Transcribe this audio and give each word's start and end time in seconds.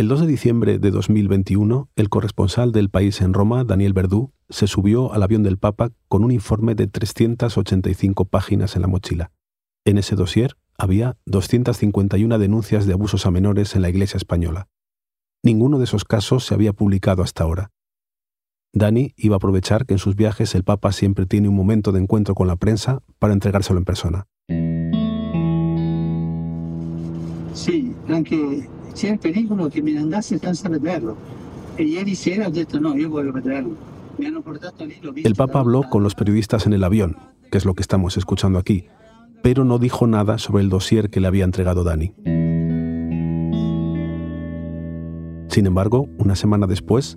El 0.00 0.08
2 0.08 0.20
de 0.20 0.26
diciembre 0.28 0.78
de 0.78 0.90
2021, 0.92 1.90
el 1.94 2.08
corresponsal 2.08 2.72
del 2.72 2.88
país 2.88 3.20
en 3.20 3.34
Roma, 3.34 3.64
Daniel 3.64 3.92
Verdú, 3.92 4.32
se 4.48 4.66
subió 4.66 5.12
al 5.12 5.22
avión 5.22 5.42
del 5.42 5.58
Papa 5.58 5.90
con 6.08 6.24
un 6.24 6.30
informe 6.30 6.74
de 6.74 6.86
385 6.86 8.24
páginas 8.24 8.76
en 8.76 8.80
la 8.80 8.88
mochila. 8.88 9.30
En 9.84 9.98
ese 9.98 10.16
dossier 10.16 10.56
había 10.78 11.18
251 11.26 12.38
denuncias 12.38 12.86
de 12.86 12.94
abusos 12.94 13.26
a 13.26 13.30
menores 13.30 13.76
en 13.76 13.82
la 13.82 13.90
Iglesia 13.90 14.16
española. 14.16 14.68
Ninguno 15.42 15.76
de 15.76 15.84
esos 15.84 16.06
casos 16.06 16.46
se 16.46 16.54
había 16.54 16.72
publicado 16.72 17.22
hasta 17.22 17.44
ahora. 17.44 17.70
Dani 18.72 19.12
iba 19.18 19.34
a 19.34 19.36
aprovechar 19.36 19.84
que 19.84 19.92
en 19.92 19.98
sus 19.98 20.16
viajes 20.16 20.54
el 20.54 20.64
Papa 20.64 20.92
siempre 20.92 21.26
tiene 21.26 21.50
un 21.50 21.56
momento 21.56 21.92
de 21.92 22.00
encuentro 22.00 22.34
con 22.34 22.46
la 22.46 22.56
prensa 22.56 23.02
para 23.18 23.34
entregárselo 23.34 23.78
en 23.78 23.84
persona. 23.84 24.26
Sí, 27.52 27.94
anche 28.08 28.66
c'è 29.00 29.12
il 29.12 29.18
pericolo 29.18 29.68
che 29.68 29.80
me 29.80 29.92
ne 29.92 30.00
andassi 30.00 30.36
senza 30.36 30.68
vederlo. 30.68 31.16
E 31.74 31.84
ieri 31.84 32.14
sera 32.14 32.46
ho 32.46 32.50
detto 32.50 32.78
no, 32.78 32.94
io 32.94 33.08
voglio 33.08 33.32
vederlo. 33.32 33.74
Me 34.16 34.26
hanno 34.26 34.42
portato 34.42 34.84
lì, 34.84 34.96
l'ho 35.00 35.12
visto. 35.12 35.26
El 35.26 35.34
Papa 35.34 35.60
habló 35.60 35.84
con 35.88 36.02
los 36.02 36.14
periodistas 36.14 36.66
en 36.66 36.74
el 36.74 36.84
avión, 36.84 37.16
que 37.50 37.56
es 37.56 37.64
lo 37.64 37.72
que 37.72 37.80
estamos 37.80 38.18
escuchando 38.18 38.58
aquí, 38.58 38.88
pero 39.42 39.64
no 39.64 39.78
dijo 39.78 40.06
nada 40.06 40.36
sobre 40.36 40.62
el 40.62 40.68
dossier 40.68 41.08
que 41.08 41.20
le 41.20 41.28
había 41.28 41.44
entregado 41.44 41.82
Dani. 41.82 42.12
Sin 45.48 45.64
embargo, 45.64 46.06
una 46.18 46.36
semana 46.36 46.66
después, 46.66 47.16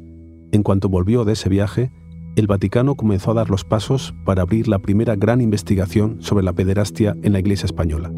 en 0.54 0.64
cuanto 0.64 0.88
volvió 0.88 1.26
de 1.26 1.34
ese 1.34 1.50
viaje, 1.50 1.92
el 2.38 2.48
Vaticano 2.48 2.96
comenzó 2.96 3.32
a 3.32 3.34
dar 3.34 3.50
los 3.50 3.66
pasos 3.66 4.16
para 4.24 4.44
abrir 4.44 4.70
la 4.70 4.80
primera 4.80 5.18
gran 5.18 5.42
investigación 5.42 6.22
sobre 6.22 6.46
la 6.46 6.54
pederastia 6.54 7.18
en 7.24 7.34
la 7.34 7.40
Iglesia 7.40 7.66
española. 7.66 8.10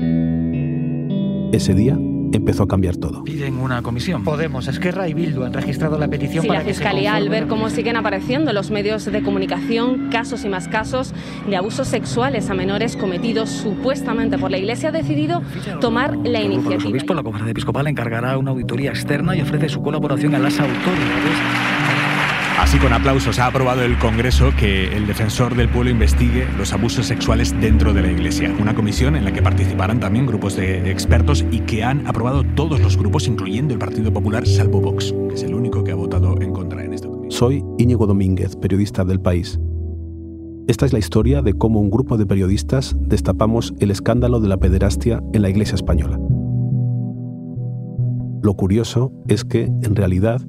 Ese 1.52 1.74
día 1.74 1.98
empezó 2.36 2.64
a 2.64 2.68
cambiar 2.68 2.98
todo. 2.98 3.24
Piden 3.24 3.58
una 3.58 3.82
comisión. 3.82 4.24
Podemos, 4.24 4.68
Esquerra 4.68 5.08
y 5.08 5.14
Bildu 5.14 5.44
han 5.44 5.54
registrado 5.54 5.98
la 5.98 6.08
petición 6.08 6.44
Sí, 6.44 6.48
para 6.48 6.60
la 6.60 6.66
que 6.66 6.74
se 6.74 6.80
Fiscalía, 6.80 7.16
al 7.16 7.30
ver 7.30 7.48
cómo 7.48 7.70
siguen 7.70 7.98
apareciendo 7.98 8.52
en 8.52 8.56
los 8.56 8.72
medios 8.72 9.06
de 9.06 9.22
comunicación 9.22 10.10
casos 10.10 10.46
y 10.46 10.50
más 10.50 10.68
casos 10.68 11.14
de 11.48 11.56
abusos 11.56 11.88
sexuales 11.88 12.50
a 12.50 12.54
menores 12.54 12.96
cometidos 12.96 13.50
supuestamente 13.50 14.38
por 14.38 14.52
la 14.52 14.58
Iglesia, 14.58 14.90
ha 14.90 14.92
decidido 14.92 15.42
tomar 15.82 16.16
la 16.18 16.40
El 16.40 16.54
iniciativa. 16.54 16.90
obispos, 16.90 17.16
la 17.16 17.24
conferencia 17.24 17.52
episcopal 17.52 17.88
encargará 17.88 18.38
una 18.38 18.52
auditoría 18.52 18.90
externa 18.90 19.36
y 19.36 19.42
ofrece 19.42 19.70
su 19.70 19.82
colaboración 19.82 20.36
a 20.36 20.40
las 20.40 20.60
autoridades. 20.60 21.75
Así 22.58 22.80
con 22.80 22.94
aplausos 22.94 23.38
ha 23.40 23.48
aprobado 23.48 23.84
el 23.84 23.98
Congreso 24.00 24.52
que 24.58 24.96
el 24.96 25.06
defensor 25.08 25.56
del 25.56 25.68
pueblo 25.68 25.92
investigue 25.92 26.48
los 26.58 26.72
abusos 26.72 27.06
sexuales 27.06 27.54
dentro 27.60 27.94
de 27.94 28.02
la 28.02 28.12
Iglesia. 28.12 28.56
Una 28.60 28.74
comisión 28.74 29.18
en 29.18 29.26
la 29.26 29.34
que 29.34 29.42
participarán 29.42 30.00
también 30.00 30.26
grupos 30.26 30.56
de 30.56 30.90
expertos 30.90 31.46
y 31.52 31.60
que 31.60 31.84
han 31.84 32.08
aprobado 32.08 32.44
todos 32.56 32.80
los 32.80 32.98
grupos, 32.98 33.28
incluyendo 33.28 33.74
el 33.74 33.80
Partido 33.80 34.12
Popular, 34.12 34.48
salvo 34.48 34.80
Vox, 34.80 35.14
que 35.28 35.36
es 35.36 35.44
el 35.44 35.54
único 35.54 35.84
que 35.84 35.92
ha 35.92 35.96
votado 35.96 36.42
en 36.42 36.54
contra 36.54 36.84
en 36.84 36.94
esta 36.94 37.10
comisión. 37.10 37.32
Soy 37.32 37.64
Íñigo 37.78 38.08
Domínguez, 38.08 38.56
periodista 38.56 39.04
del 39.04 39.20
país. 39.20 39.60
Esta 40.68 40.86
es 40.86 40.94
la 40.94 41.00
historia 41.00 41.42
de 41.42 41.54
cómo 41.54 41.82
un 41.82 41.90
grupo 41.90 42.18
de 42.18 42.26
periodistas 42.26 42.96
destapamos 43.02 43.74
el 43.80 43.92
escándalo 43.92 44.40
de 44.40 44.48
la 44.48 44.58
pederastia 44.58 45.22
en 45.34 45.42
la 45.42 45.50
Iglesia 45.50 45.76
española. 45.76 46.18
Lo 48.42 48.54
curioso 48.54 49.12
es 49.28 49.44
que, 49.44 49.64
en 49.64 49.96
realidad, 49.96 50.42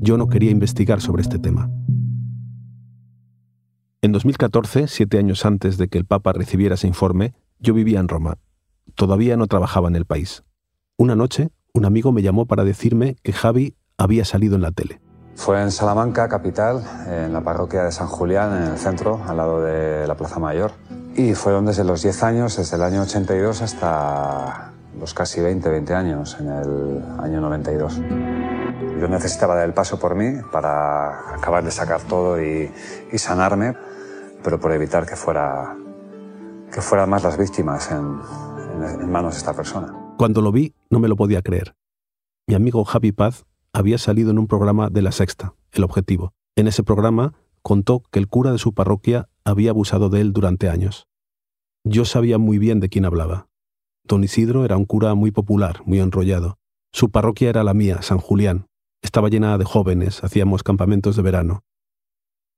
yo 0.00 0.16
no 0.16 0.28
quería 0.28 0.50
investigar 0.50 1.00
sobre 1.00 1.22
este 1.22 1.38
tema. 1.38 1.70
En 4.00 4.12
2014, 4.12 4.86
siete 4.86 5.18
años 5.18 5.44
antes 5.44 5.76
de 5.76 5.88
que 5.88 5.98
el 5.98 6.04
Papa 6.04 6.32
recibiera 6.32 6.76
ese 6.76 6.86
informe, 6.86 7.34
yo 7.58 7.74
vivía 7.74 7.98
en 7.98 8.08
Roma. 8.08 8.38
Todavía 8.94 9.36
no 9.36 9.46
trabajaba 9.48 9.88
en 9.88 9.96
el 9.96 10.04
país. 10.04 10.44
Una 10.96 11.16
noche, 11.16 11.50
un 11.74 11.84
amigo 11.84 12.12
me 12.12 12.22
llamó 12.22 12.46
para 12.46 12.64
decirme 12.64 13.16
que 13.22 13.32
Javi 13.32 13.76
había 13.96 14.24
salido 14.24 14.54
en 14.54 14.62
la 14.62 14.70
tele. 14.70 15.00
Fue 15.34 15.62
en 15.62 15.70
Salamanca, 15.70 16.28
capital, 16.28 16.82
en 17.08 17.32
la 17.32 17.42
parroquia 17.42 17.84
de 17.84 17.92
San 17.92 18.08
Julián, 18.08 18.56
en 18.56 18.72
el 18.72 18.78
centro, 18.78 19.20
al 19.26 19.36
lado 19.36 19.62
de 19.62 20.06
la 20.06 20.16
Plaza 20.16 20.40
Mayor. 20.40 20.72
Y 21.16 21.34
fueron 21.34 21.66
desde 21.66 21.84
los 21.84 22.02
10 22.02 22.22
años, 22.22 22.56
desde 22.56 22.76
el 22.76 22.82
año 22.82 23.02
82 23.02 23.62
hasta 23.62 24.72
los 24.98 25.14
casi 25.14 25.40
20, 25.40 25.68
20 25.68 25.94
años, 25.94 26.36
en 26.40 26.48
el 26.48 27.02
año 27.20 27.40
92. 27.40 28.00
Yo 28.98 29.08
necesitaba 29.08 29.54
dar 29.54 29.66
el 29.66 29.74
paso 29.74 29.98
por 29.98 30.14
mí 30.14 30.40
para 30.50 31.34
acabar 31.34 31.64
de 31.64 31.70
sacar 31.70 32.02
todo 32.02 32.42
y, 32.42 32.70
sanarme, 33.16 33.74
pero 34.42 34.58
por 34.60 34.72
evitar 34.72 35.06
que 35.06 35.16
fuera 35.16 35.76
que 36.72 36.80
fueran 36.82 37.08
más 37.08 37.22
las 37.22 37.38
víctimas 37.38 37.90
en, 37.90 38.20
en- 38.84 39.00
en 39.02 39.10
manos 39.10 39.32
de 39.34 39.38
esta 39.38 39.54
persona. 39.54 39.94
Cuando 40.18 40.42
lo 40.42 40.52
vi, 40.52 40.74
no 40.90 40.98
me 41.00 41.08
lo 41.08 41.16
podía 41.16 41.40
creer. 41.42 41.74
Mi 42.46 42.54
amigo 42.54 42.84
Javi 42.84 43.12
Paz 43.12 43.44
había 43.72 43.98
salido 43.98 44.30
en 44.30 44.38
un 44.38 44.46
programa 44.46 44.90
de 44.90 45.00
La 45.02 45.12
Sexta, 45.12 45.54
El 45.72 45.84
Objetivo. 45.84 46.32
En 46.56 46.66
ese 46.66 46.82
programa 46.82 47.34
contó 47.62 48.02
que 48.10 48.18
el 48.18 48.28
cura 48.28 48.52
de 48.52 48.58
su 48.58 48.74
parroquia 48.74 49.28
había 49.44 49.70
abusado 49.70 50.08
de 50.10 50.20
él 50.20 50.32
durante 50.32 50.68
años. 50.68 51.06
Yo 51.84 52.04
sabía 52.04 52.38
muy 52.38 52.58
bien 52.58 52.80
de 52.80 52.88
quién 52.88 53.04
hablaba. 53.06 53.48
Don 54.04 54.24
Isidro 54.24 54.64
era 54.64 54.76
un 54.76 54.84
cura 54.84 55.14
muy 55.14 55.30
popular, 55.30 55.80
muy 55.84 56.00
enrollado. 56.00 56.58
Su 56.92 57.10
parroquia 57.10 57.48
era 57.50 57.64
la 57.64 57.74
mía, 57.74 58.02
San 58.02 58.18
Julián. 58.18 58.66
Estaba 59.02 59.28
llena 59.28 59.56
de 59.58 59.64
jóvenes, 59.64 60.24
hacíamos 60.24 60.62
campamentos 60.62 61.16
de 61.16 61.22
verano. 61.22 61.62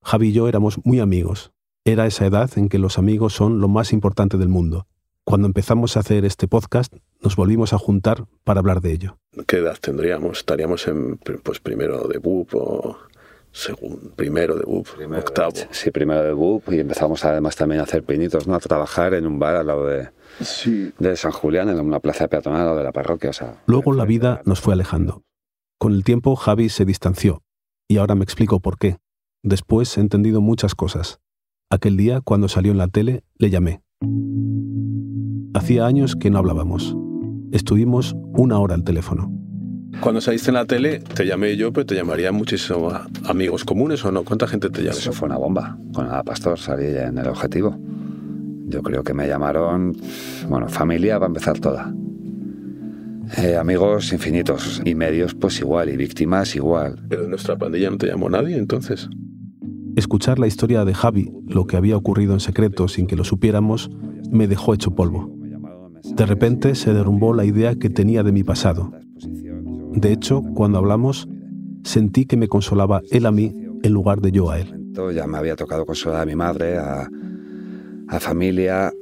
Javi 0.03 0.29
y 0.29 0.33
yo 0.33 0.49
éramos 0.49 0.79
muy 0.85 0.99
amigos. 1.01 1.53
Era 1.85 2.07
esa 2.07 2.27
edad 2.27 2.51
en 2.57 2.69
que 2.69 2.79
los 2.79 2.99
amigos 2.99 3.35
son 3.35 3.61
lo 3.61 3.69
más 3.69 3.93
importante 3.93 4.39
del 4.39 4.49
mundo. 4.49 4.87
Cuando 5.25 5.47
empezamos 5.47 5.97
a 5.97 6.01
hacer 6.01 6.25
este 6.25 6.49
podcast, 6.49 6.95
nos 7.23 7.37
volvimos 7.37 7.73
a 7.73 7.79
juntar 7.79 8.25
para 8.43 8.61
hablar 8.61 8.81
de 8.81 8.93
ello. 8.93 9.19
¿Qué 9.47 9.59
edad 9.59 9.77
tendríamos? 9.81 10.39
¿Estaríamos 10.39 10.89
en 10.89 11.19
pues 11.19 11.61
primero 11.61 12.09
de 12.09 12.19
BUP 12.19 12.55
o 12.55 12.97
segundo, 13.53 14.11
primero 14.17 14.57
de 14.57 14.65
BUP, 14.65 14.89
octavo? 15.19 15.53
Sí, 15.71 15.91
primero 15.91 16.23
de 16.23 16.33
BUP 16.33 16.73
y 16.73 16.81
empezamos 16.81 17.25
además 17.25 17.55
también 17.55 17.81
a 17.81 17.85
hacer 17.85 18.03
pinitos, 18.03 18.49
¿no? 18.49 18.55
A 18.55 18.61
trabajar 18.61 19.13
en 19.15 19.27
un 19.27 19.39
bar 19.39 19.57
al 19.57 19.67
lado 19.67 19.87
de, 19.87 20.09
Sí. 20.41 20.91
de 20.99 21.15
San 21.17 21.33
Julián, 21.33 21.69
en 21.69 21.79
una 21.81 22.01
plaza 22.01 22.27
peatonal 22.29 22.61
al 22.63 22.67
lado 22.69 22.79
de 22.79 22.85
la 22.85 22.93
parroquia. 22.93 23.31
O 23.31 23.35
sea, 23.35 23.63
Luego 23.67 23.93
la 23.93 24.07
vida 24.07 24.41
nos 24.47 24.61
fue 24.61 24.73
alejando. 24.73 25.23
Con 25.81 25.95
el 25.95 26.05
tiempo 26.05 26.37
Javi 26.37 26.69
se 26.69 26.85
distanció, 26.85 27.43
y 27.89 27.97
ahora 27.97 28.15
me 28.15 28.23
explico 28.23 28.61
por 28.61 28.77
qué. 28.77 28.99
Después 29.43 29.97
he 29.97 30.03
entendido 30.03 30.43
muchas 30.43 30.75
cosas. 30.75 31.21
Aquel 31.71 31.97
día, 31.97 32.21
cuando 32.21 32.49
salió 32.49 32.71
en 32.71 32.77
la 32.77 32.89
tele, 32.89 33.25
le 33.39 33.49
llamé. 33.49 33.81
Hacía 35.55 35.87
años 35.87 36.17
que 36.17 36.29
no 36.29 36.37
hablábamos. 36.37 36.95
Estuvimos 37.51 38.15
una 38.35 38.59
hora 38.59 38.75
al 38.75 38.85
teléfono. 38.85 39.33
Cuando 40.03 40.21
saliste 40.21 40.51
en 40.51 40.57
la 40.57 40.67
tele, 40.67 40.99
te 40.99 41.25
llamé 41.25 41.57
yo, 41.57 41.73
pero 41.73 41.87
te 41.87 41.95
llamarían 41.95 42.35
muchísimos 42.35 42.93
amigos 43.25 43.65
comunes 43.65 44.05
o 44.05 44.13
no. 44.13 44.23
¿Cuánta 44.23 44.47
gente 44.47 44.69
te 44.69 44.83
llama? 44.83 44.99
Eso 44.99 45.15
fue 45.15 45.29
una 45.29 45.39
bomba. 45.39 45.79
Con 45.95 46.05
Ana 46.05 46.23
Pastor 46.25 46.59
salí 46.59 46.89
en 46.89 47.17
el 47.17 47.27
objetivo. 47.27 47.75
Yo 48.67 48.83
creo 48.83 49.03
que 49.03 49.15
me 49.15 49.27
llamaron, 49.27 49.97
bueno, 50.47 50.69
familia 50.69 51.17
va 51.17 51.25
a 51.25 51.29
empezar 51.29 51.59
toda. 51.59 51.91
Eh, 53.37 53.57
amigos 53.57 54.13
infinitos 54.13 54.83
y 54.85 54.95
medios 54.95 55.35
pues 55.35 55.61
igual 55.61 55.89
y 55.89 55.97
víctimas 55.97 56.57
igual. 56.57 56.97
Pero 57.09 57.23
de 57.23 57.29
nuestra 57.29 57.57
pandilla 57.57 57.91
no 57.91 57.99
te 57.99 58.09
llamó 58.09 58.29
nadie, 58.29 58.57
entonces. 58.57 59.09
Escuchar 59.97 60.39
la 60.39 60.47
historia 60.47 60.85
de 60.85 60.95
Javi, 60.95 61.31
lo 61.47 61.67
que 61.67 61.77
había 61.77 61.97
ocurrido 61.97 62.33
en 62.33 62.41
secreto 62.41 62.89
sin 62.89 63.07
que 63.07 63.17
lo 63.17 63.25
supiéramos, 63.25 63.91
me 64.31 64.49
dejó 64.49 64.75
hecho 64.75 64.95
polvo. 64.95 65.33
De 66.05 66.27
repente 66.27 66.75
se 66.75 66.93
derrumbó 66.93 67.35
la 67.35 67.45
idea 67.45 67.75
que 67.75 67.91
tenía 67.91 68.23
de 68.23 68.33
mi 68.33 68.43
pasado. 68.43 68.93
De 69.93 70.13
hecho, 70.13 70.43
cuando 70.55 70.79
hablamos, 70.79 71.29
sentí 71.85 72.27
que 72.27 72.37
me 72.37 72.49
consolaba 72.49 73.03
él 73.11 73.27
a 73.27 73.33
mí 73.33 73.55
en 73.83 73.93
lugar 73.93 74.21
de 74.21 74.33
yo 74.33 74.51
a 74.51 74.61
él. 74.61 74.77
Ya 75.15 75.27
me 75.27 75.39
había 75.39 75.57
tocado 75.57 75.87
consolar 75.87 76.23
a 76.23 76.27
mi 76.27 76.35
madre, 76.35 76.79
a, 76.79 77.09
a 78.09 78.21
familia, 78.21 78.93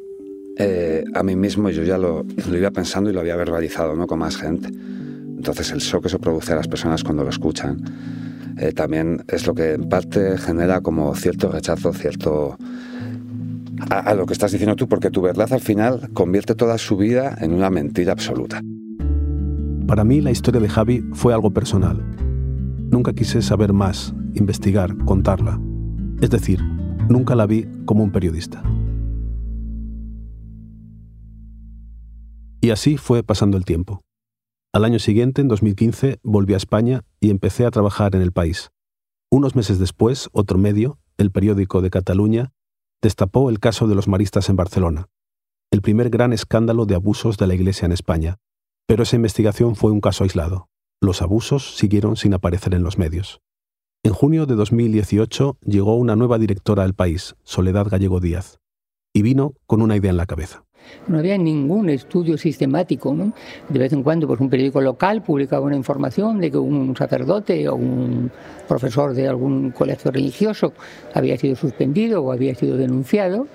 eh, 0.59 1.05
a 1.15 1.23
mí 1.23 1.37
mismo. 1.37 1.71
Yo 1.71 1.83
ya 1.85 1.97
lo, 1.99 2.27
iba 2.53 2.71
pensando 2.71 3.11
y 3.11 3.13
lo 3.13 3.21
había 3.21 3.37
verbalizado 3.37 3.95
¿no? 3.95 4.07
con 4.07 4.19
más 4.19 4.37
gente. 4.37 4.69
Entonces 4.69 5.71
el 5.71 5.79
shock 5.79 6.03
que 6.03 6.09
eso 6.09 6.19
produce 6.19 6.53
a 6.53 6.57
las 6.57 6.69
personas 6.69 7.05
cuando 7.05 7.23
lo 7.23 7.31
escuchan 7.31 7.81
eh, 8.59 8.73
también 8.73 9.25
es 9.29 9.47
lo 9.47 9.55
que 9.55 9.75
en 9.75 9.89
parte 9.89 10.37
genera 10.37 10.81
como 10.81 11.15
cierto 11.15 11.51
rechazo, 11.51 11.93
cierto... 11.93 12.57
A, 13.91 14.01
a 14.01 14.15
lo 14.15 14.27
que 14.27 14.33
estás 14.33 14.51
diciendo 14.51 14.75
tú, 14.75 14.89
porque 14.89 15.09
tu 15.09 15.23
verdad 15.23 15.53
al 15.53 15.61
final 15.61 16.11
convierte 16.13 16.57
toda 16.57 16.77
su 16.79 16.97
vida 16.97 17.37
en 17.41 17.53
una 17.53 17.71
mentira 17.71 18.11
absoluta. 18.11 18.61
Para 19.87 20.03
mí 20.03 20.21
la 20.21 20.33
historia 20.33 20.61
de 20.61 20.69
Javi 20.69 21.05
fue 21.13 21.33
algo 21.33 21.53
personal. 21.53 22.03
Nunca 22.91 23.13
quise 23.13 23.41
saber 23.41 23.73
más, 23.73 24.13
investigar, 24.35 24.97
contarla. 25.05 25.61
Es 26.21 26.31
decir, 26.31 26.61
nunca 27.09 27.37
la 27.37 27.47
vi 27.47 27.69
como 27.85 28.03
un 28.03 28.11
periodista. 28.11 28.63
Y 32.61 32.71
así 32.71 32.97
fue 32.97 33.23
pasando 33.23 33.57
el 33.57 33.65
tiempo. 33.65 34.03
Al 34.73 34.85
año 34.85 34.99
siguiente, 34.99 35.41
en 35.41 35.49
2015, 35.49 36.19
volví 36.23 36.55
a 36.55 36.57
España 36.57 37.05
y 37.21 37.31
empecé 37.31 37.65
a 37.65 37.71
trabajar 37.71 38.17
en 38.17 38.23
el 38.23 38.33
país. 38.33 38.71
Unos 39.31 39.55
meses 39.55 39.79
después, 39.79 40.29
otro 40.33 40.59
medio, 40.59 40.99
el 41.19 41.31
periódico 41.31 41.83
de 41.83 41.91
Cataluña, 41.91 42.53
destapó 43.01 43.49
el 43.49 43.61
caso 43.61 43.87
de 43.87 43.95
los 43.95 44.09
maristas 44.09 44.49
en 44.49 44.57
Barcelona, 44.57 45.09
el 45.71 45.83
primer 45.83 46.11
gran 46.11 46.33
escándalo 46.33 46.85
de 46.85 46.97
abusos 46.97 47.37
de 47.37 47.47
la 47.47 47.55
Iglesia 47.55 47.87
en 47.87 47.93
España. 47.93 48.39
Pero 48.87 49.05
esa 49.05 49.17
investigación 49.17 49.77
fue 49.77 49.91
un 49.91 50.01
caso 50.01 50.25
aislado. 50.25 50.69
los 51.01 51.23
abusos 51.23 51.77
siguieron 51.77 52.17
sin 52.17 52.35
aparecer 52.35 52.75
en 52.75 52.83
los 52.83 52.99
medios. 52.99 53.41
En 54.03 54.13
junio 54.13 54.47
de 54.47 54.57
2018 54.57 55.59
llegó 55.65 55.95
una 55.95 56.17
nueva 56.17 56.39
directora 56.39 56.83
al 56.83 56.95
país, 56.95 57.37
Soledad 57.45 57.87
Gallego 57.89 58.19
Díaz, 58.19 58.59
y 59.13 59.23
vino 59.23 59.55
con 59.67 59.81
una 59.81 59.95
idea 59.95 60.11
en 60.11 60.17
la 60.17 60.27
cabeza. 60.27 60.65
No 61.07 61.19
había 61.19 61.39
ningún 61.39 61.91
estudio 61.91 62.37
sistemático. 62.37 63.15
De 63.69 63.79
vez 63.79 63.93
en 63.93 64.03
cuando 64.03 64.27
pues, 64.27 64.41
un 64.41 64.51
periódico 64.51 64.81
local 64.81 65.23
publicaba 65.23 65.65
una 65.65 65.77
información 65.77 66.41
de 66.41 66.51
que 66.51 66.59
un 66.59 66.97
sacerdote 66.97 67.69
o 67.69 67.75
un 67.75 68.31
profesor 68.67 69.15
de 69.15 69.29
algún 69.29 69.71
colegio 69.71 70.11
religioso 70.11 70.73
había 71.15 71.37
sido 71.37 71.57
suspendido 71.57 72.23
o 72.23 72.33
había 72.33 72.55
sido 72.55 72.77
denunciado, 72.77 73.47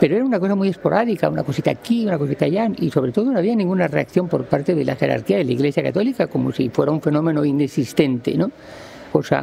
pero 0.00 0.16
era 0.16 0.24
una 0.24 0.40
cosa 0.40 0.54
muy 0.54 0.68
esporádica, 0.68 1.28
una 1.28 1.44
cosita 1.44 1.70
aquí, 1.70 2.04
una 2.06 2.18
cosita 2.18 2.46
allá, 2.46 2.68
y 2.76 2.90
sobre 2.90 3.12
todo 3.12 3.30
no 3.30 3.38
había 3.38 3.54
ninguna 3.54 3.86
reacción 3.86 4.28
por 4.28 4.44
parte 4.44 4.74
de 4.74 4.84
la 4.84 4.96
jerarquía 4.96 5.38
de 5.38 5.44
la 5.44 5.52
Iglesia 5.52 5.82
Católica, 5.82 6.26
como 6.26 6.52
si 6.52 6.68
fuera 6.68 6.92
un 6.92 7.00
fenómeno 7.00 7.44
inexistente. 7.44 8.34
¿no? 8.36 8.50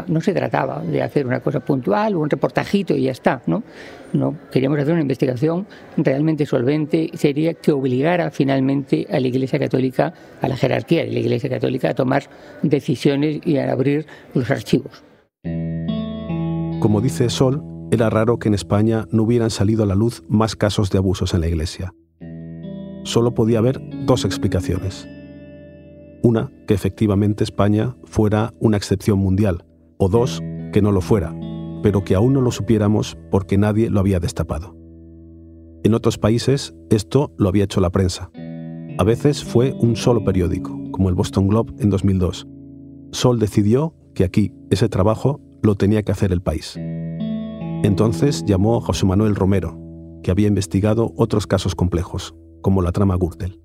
No 0.08 0.22
se 0.22 0.34
trataba 0.34 0.82
de 0.82 1.02
hacer 1.02 1.26
una 1.26 1.40
cosa 1.40 1.60
puntual 1.60 2.16
un 2.16 2.30
reportajito 2.30 2.96
y 2.96 3.04
ya 3.04 3.12
está, 3.12 3.42
¿no? 3.48 3.64
No, 4.14 4.36
queríamos 4.52 4.80
hacer 4.80 4.94
una 4.94 5.02
investigación 5.02 5.66
realmente 5.98 6.46
solvente, 6.46 7.10
sería 7.14 7.54
que 7.54 7.72
obligara 7.72 8.32
finalmente 8.32 9.08
a 9.10 9.20
la 9.20 9.28
Iglesia 9.28 9.58
Católica, 9.60 10.14
a 10.42 10.48
la 10.48 10.58
jerarquía 10.58 11.06
de 11.06 11.12
la 11.12 11.20
Iglesia 11.20 11.50
Católica, 11.50 11.90
a 11.90 11.94
tomar 11.94 12.24
decisiones 12.62 13.40
y 13.46 13.58
a 13.58 13.72
abrir 13.72 14.06
los 14.34 14.50
archivos. 14.52 15.04
Como 16.82 17.00
dice 17.00 17.30
Sol, 17.30 17.64
era 17.92 18.10
raro 18.10 18.40
que 18.40 18.50
en 18.50 18.54
España 18.54 19.06
no 19.12 19.24
hubieran 19.24 19.50
salido 19.50 19.84
a 19.84 19.86
la 19.86 19.96
luz 19.96 20.24
más 20.28 20.56
casos 20.56 20.90
de 20.92 20.98
abusos 20.98 21.34
en 21.34 21.42
la 21.42 21.48
Iglesia. 21.48 21.94
Solo 23.04 23.34
podía 23.34 23.60
haber 23.60 23.80
dos 24.06 24.26
explicaciones. 24.26 25.08
Una, 26.24 26.52
que 26.68 26.74
efectivamente 26.74 27.44
España 27.44 27.96
fuera 28.04 28.54
una 28.60 28.78
excepción 28.78 29.20
mundial, 29.20 29.66
o 29.98 30.10
dos, 30.10 30.42
que 30.72 30.82
no 30.82 30.92
lo 30.92 31.02
fuera, 31.02 31.36
pero 31.82 32.04
que 32.04 32.16
aún 32.16 32.34
no 32.34 32.42
lo 32.42 32.52
supiéramos 32.52 33.18
porque 33.30 33.58
nadie 33.58 33.90
lo 33.90 34.00
había 34.00 34.20
destapado. 34.20 34.76
En 35.84 35.96
otros 35.96 36.18
países 36.18 36.76
esto 36.90 37.34
lo 37.38 37.50
había 37.50 37.64
hecho 37.64 37.82
la 37.82 37.90
prensa. 37.90 38.30
A 38.98 39.04
veces 39.04 39.44
fue 39.44 39.74
un 39.80 39.96
solo 39.96 40.24
periódico, 40.24 40.80
como 40.92 41.10
el 41.10 41.16
Boston 41.16 41.48
Globe 41.48 41.74
en 41.80 41.90
2002. 41.90 42.48
Sol 43.12 43.40
decidió 43.40 43.96
que 44.14 44.24
aquí 44.24 44.54
ese 44.70 44.90
trabajo 44.90 45.42
lo 45.64 45.76
tenía 45.76 46.04
que 46.04 46.12
hacer 46.12 46.32
el 46.32 46.42
país. 46.42 46.78
Entonces 47.84 48.46
llamó 48.46 48.78
a 48.78 48.82
José 48.82 49.06
Manuel 49.06 49.36
Romero, 49.36 49.80
que 50.22 50.30
había 50.30 50.48
investigado 50.48 51.14
otros 51.18 51.48
casos 51.48 51.74
complejos, 51.74 52.36
como 52.62 52.84
la 52.84 52.92
trama 52.92 53.18
Gürtel. 53.18 53.60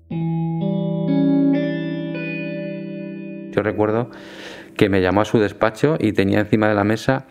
Yo 3.57 3.63
recuerdo 3.63 4.11
que 4.75 4.87
me 4.87 5.01
llamó 5.01 5.21
a 5.21 5.25
su 5.25 5.39
despacho 5.39 5.97
y 5.99 6.13
tenía 6.13 6.41
encima 6.41 6.69
de 6.69 6.75
la 6.75 6.83
mesa 6.83 7.25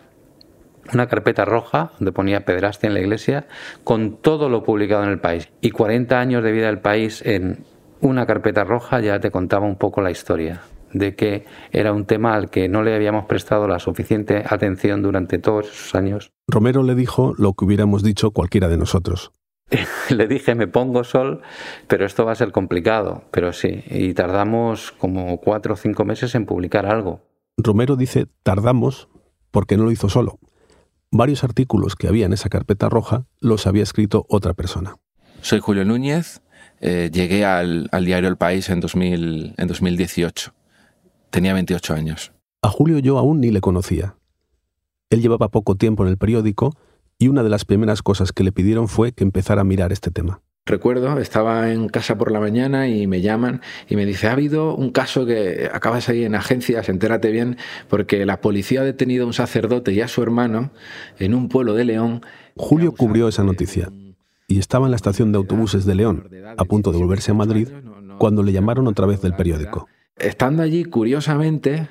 una 0.93 1.07
carpeta 1.07 1.45
roja 1.45 1.93
donde 1.99 2.11
ponía 2.11 2.43
pederastia 2.43 2.87
en 2.87 2.95
la 2.95 2.99
iglesia 2.99 3.47
con 3.85 4.17
todo 4.17 4.49
lo 4.49 4.61
publicado 4.61 5.05
en 5.05 5.09
el 5.09 5.19
país. 5.19 5.47
Y 5.61 5.71
40 5.71 6.19
años 6.19 6.43
de 6.43 6.51
vida 6.51 6.65
del 6.65 6.79
país 6.79 7.21
en 7.25 7.63
una 8.01 8.25
carpeta 8.25 8.65
roja 8.65 8.99
ya 8.99 9.21
te 9.21 9.31
contaba 9.31 9.65
un 9.65 9.77
poco 9.77 10.01
la 10.01 10.11
historia 10.11 10.63
de 10.91 11.15
que 11.15 11.45
era 11.71 11.93
un 11.93 12.05
tema 12.05 12.33
al 12.33 12.49
que 12.49 12.67
no 12.67 12.83
le 12.83 12.93
habíamos 12.93 13.23
prestado 13.25 13.69
la 13.69 13.79
suficiente 13.79 14.43
atención 14.45 15.01
durante 15.01 15.39
todos 15.39 15.67
esos 15.67 15.95
años. 15.95 16.31
Romero 16.49 16.83
le 16.83 16.95
dijo 16.95 17.35
lo 17.37 17.53
que 17.53 17.63
hubiéramos 17.63 18.03
dicho 18.03 18.31
cualquiera 18.31 18.67
de 18.67 18.77
nosotros. 18.77 19.31
le 20.09 20.27
dije, 20.27 20.55
me 20.55 20.67
pongo 20.67 21.03
sol, 21.03 21.41
pero 21.87 22.05
esto 22.05 22.25
va 22.25 22.31
a 22.31 22.35
ser 22.35 22.51
complicado. 22.51 23.23
Pero 23.31 23.53
sí, 23.53 23.83
y 23.89 24.13
tardamos 24.13 24.91
como 24.91 25.37
cuatro 25.37 25.73
o 25.73 25.77
cinco 25.77 26.05
meses 26.05 26.35
en 26.35 26.45
publicar 26.45 26.85
algo. 26.85 27.21
Romero 27.57 27.95
dice 27.95 28.27
tardamos 28.43 29.09
porque 29.51 29.77
no 29.77 29.85
lo 29.85 29.91
hizo 29.91 30.09
solo. 30.09 30.39
Varios 31.11 31.43
artículos 31.43 31.95
que 31.95 32.07
había 32.07 32.25
en 32.25 32.33
esa 32.33 32.49
carpeta 32.49 32.89
roja 32.89 33.25
los 33.39 33.65
había 33.65 33.83
escrito 33.83 34.25
otra 34.29 34.53
persona. 34.53 34.97
Soy 35.41 35.59
Julio 35.59 35.85
Núñez, 35.85 36.41
eh, 36.79 37.09
llegué 37.11 37.45
al, 37.45 37.89
diario 38.05 38.29
El 38.29 38.37
País 38.37 38.69
en, 38.69 38.79
2000, 38.79 39.55
en 39.57 39.67
2018. 39.67 40.53
Tenía 41.29 41.53
28 41.53 41.93
años. 41.93 42.33
A 42.61 42.69
Julio 42.69 42.99
yo 42.99 43.17
aún 43.17 43.39
ni 43.39 43.51
le 43.51 43.61
conocía. 43.61 44.15
Él 45.09 45.21
llevaba 45.21 45.49
poco 45.49 45.75
tiempo 45.75 46.03
en 46.03 46.09
el 46.09 46.17
periódico 46.17 46.73
y 47.19 47.27
una 47.27 47.43
de 47.43 47.49
las 47.49 47.65
primeras 47.65 48.01
cosas 48.01 48.31
que 48.31 48.43
le 48.43 48.51
pidieron 48.51 48.87
fue 48.87 49.11
que 49.11 49.23
empezara 49.23 49.61
a 49.61 49.65
mirar 49.65 49.91
este 49.91 50.11
tema. 50.11 50.41
Recuerdo, 50.67 51.17
estaba 51.17 51.71
en 51.71 51.87
casa 51.87 52.17
por 52.17 52.29
la 52.29 52.41
mañana 52.41 52.89
y 52.89 53.07
me 53.07 53.21
llaman 53.21 53.61
y 53.87 53.95
me 53.95 54.05
dice, 54.05 54.27
ha 54.27 54.33
habido 54.33 54.75
un 54.75 54.91
caso 54.91 55.25
que 55.25 55.69
acabas 55.73 56.09
ahí 56.09 56.25
en 56.25 56.35
agencias, 56.35 56.89
entérate 56.89 57.31
bien, 57.31 57.55
porque 57.87 58.25
la 58.25 58.41
policía 58.41 58.81
ha 58.81 58.83
detenido 58.83 59.23
a 59.23 59.27
un 59.27 59.33
sacerdote 59.33 59.93
y 59.93 60.01
a 60.01 60.09
su 60.09 60.21
hermano 60.21 60.71
en 61.19 61.33
un 61.33 61.47
pueblo 61.47 61.73
de 61.73 61.85
León. 61.85 62.21
Julio 62.57 62.91
cubrió 62.91 63.29
esa 63.29 63.43
noticia 63.43 63.89
y 64.49 64.59
estaba 64.59 64.87
en 64.87 64.91
la 64.91 64.97
estación 64.97 65.31
de 65.31 65.37
autobuses 65.37 65.85
de 65.85 65.95
León, 65.95 66.29
a 66.57 66.65
punto 66.65 66.91
de 66.91 66.97
volverse 66.97 67.31
a 67.31 67.33
Madrid, 67.33 67.69
cuando 68.17 68.43
le 68.43 68.51
llamaron 68.51 68.87
otra 68.87 69.05
vez 69.05 69.21
del 69.21 69.35
periódico. 69.35 69.87
Estando 70.17 70.63
allí, 70.63 70.83
curiosamente, 70.83 71.87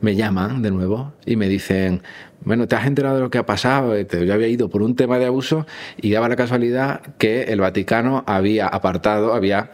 me 0.00 0.14
llaman 0.14 0.62
de 0.62 0.70
nuevo 0.70 1.12
y 1.26 1.36
me 1.36 1.48
dicen, 1.48 2.02
bueno, 2.44 2.66
¿te 2.66 2.76
has 2.76 2.86
enterado 2.86 3.16
de 3.16 3.22
lo 3.22 3.30
que 3.30 3.38
ha 3.38 3.46
pasado? 3.46 3.96
Yo 3.98 4.34
había 4.34 4.48
ido 4.48 4.68
por 4.68 4.82
un 4.82 4.96
tema 4.96 5.18
de 5.18 5.26
abuso 5.26 5.66
y 5.96 6.10
daba 6.10 6.28
la 6.28 6.36
casualidad 6.36 7.00
que 7.18 7.44
el 7.44 7.60
Vaticano 7.60 8.24
había 8.26 8.66
apartado, 8.66 9.34
había 9.34 9.72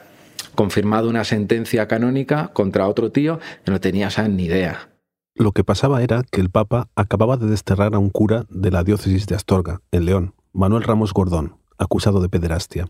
confirmado 0.54 1.08
una 1.08 1.24
sentencia 1.24 1.88
canónica 1.88 2.48
contra 2.52 2.88
otro 2.88 3.10
tío 3.10 3.38
que 3.64 3.70
no 3.70 3.80
tenía 3.80 4.08
ni 4.28 4.44
idea. 4.44 4.90
Lo 5.34 5.52
que 5.52 5.64
pasaba 5.64 6.02
era 6.02 6.22
que 6.22 6.40
el 6.40 6.50
Papa 6.50 6.88
acababa 6.94 7.36
de 7.36 7.46
desterrar 7.46 7.94
a 7.94 7.98
un 7.98 8.10
cura 8.10 8.44
de 8.48 8.70
la 8.70 8.84
diócesis 8.84 9.26
de 9.26 9.34
Astorga, 9.34 9.80
en 9.90 10.04
León, 10.04 10.34
Manuel 10.52 10.84
Ramos 10.84 11.12
Gordón, 11.12 11.56
acusado 11.76 12.20
de 12.20 12.28
pederastia. 12.28 12.86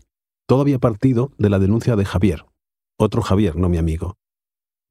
Todo 0.47 0.61
había 0.61 0.77
partido 0.77 1.31
de 1.39 1.49
la 1.49 1.57
denuncia 1.57 1.95
de 1.95 2.05
Javier, 2.05 2.45
otro 2.97 3.23
Javier, 3.23 3.55
no 3.55 3.67
mi 3.67 3.77
amigo. 3.77 4.15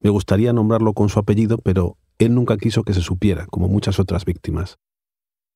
Me 0.00 0.10
gustaría 0.10 0.52
nombrarlo 0.52 0.92
con 0.92 1.08
su 1.08 1.18
apellido, 1.18 1.58
pero 1.58 1.96
él 2.18 2.34
nunca 2.34 2.56
quiso 2.56 2.82
que 2.82 2.94
se 2.94 3.00
supiera, 3.00 3.46
como 3.46 3.68
muchas 3.68 3.98
otras 3.98 4.24
víctimas. 4.24 4.78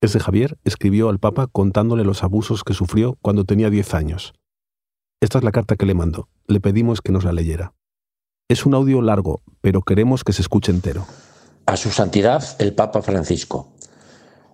Ese 0.00 0.20
Javier 0.20 0.58
escribió 0.64 1.08
al 1.08 1.18
Papa 1.18 1.48
contándole 1.50 2.04
los 2.04 2.22
abusos 2.22 2.62
que 2.62 2.74
sufrió 2.74 3.18
cuando 3.20 3.44
tenía 3.44 3.70
10 3.70 3.94
años. 3.94 4.34
Esta 5.20 5.38
es 5.38 5.44
la 5.44 5.50
carta 5.50 5.76
que 5.76 5.86
le 5.86 5.94
mandó. 5.94 6.28
Le 6.46 6.60
pedimos 6.60 7.00
que 7.00 7.10
nos 7.10 7.24
la 7.24 7.32
leyera. 7.32 7.74
Es 8.48 8.64
un 8.64 8.74
audio 8.74 9.02
largo, 9.02 9.42
pero 9.60 9.82
queremos 9.82 10.22
que 10.22 10.32
se 10.32 10.42
escuche 10.42 10.70
entero. 10.70 11.06
A 11.66 11.76
su 11.76 11.90
santidad, 11.90 12.44
el 12.60 12.74
Papa 12.74 13.02
Francisco. 13.02 13.72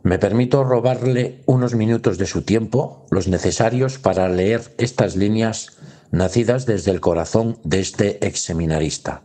Me 0.02 0.18
permito 0.18 0.64
robarle 0.64 1.42
unos 1.46 1.75
minutos 1.75 2.18
de 2.18 2.26
su 2.26 2.42
tiempo, 2.42 3.06
los 3.11 3.28
necesarios 3.28 3.99
para 3.99 4.28
leer 4.28 4.75
estas 4.78 5.16
líneas 5.16 5.78
nacidas 6.11 6.66
desde 6.66 6.90
el 6.90 7.00
corazón 7.00 7.58
de 7.64 7.80
este 7.80 8.26
ex 8.26 8.40
seminarista. 8.40 9.23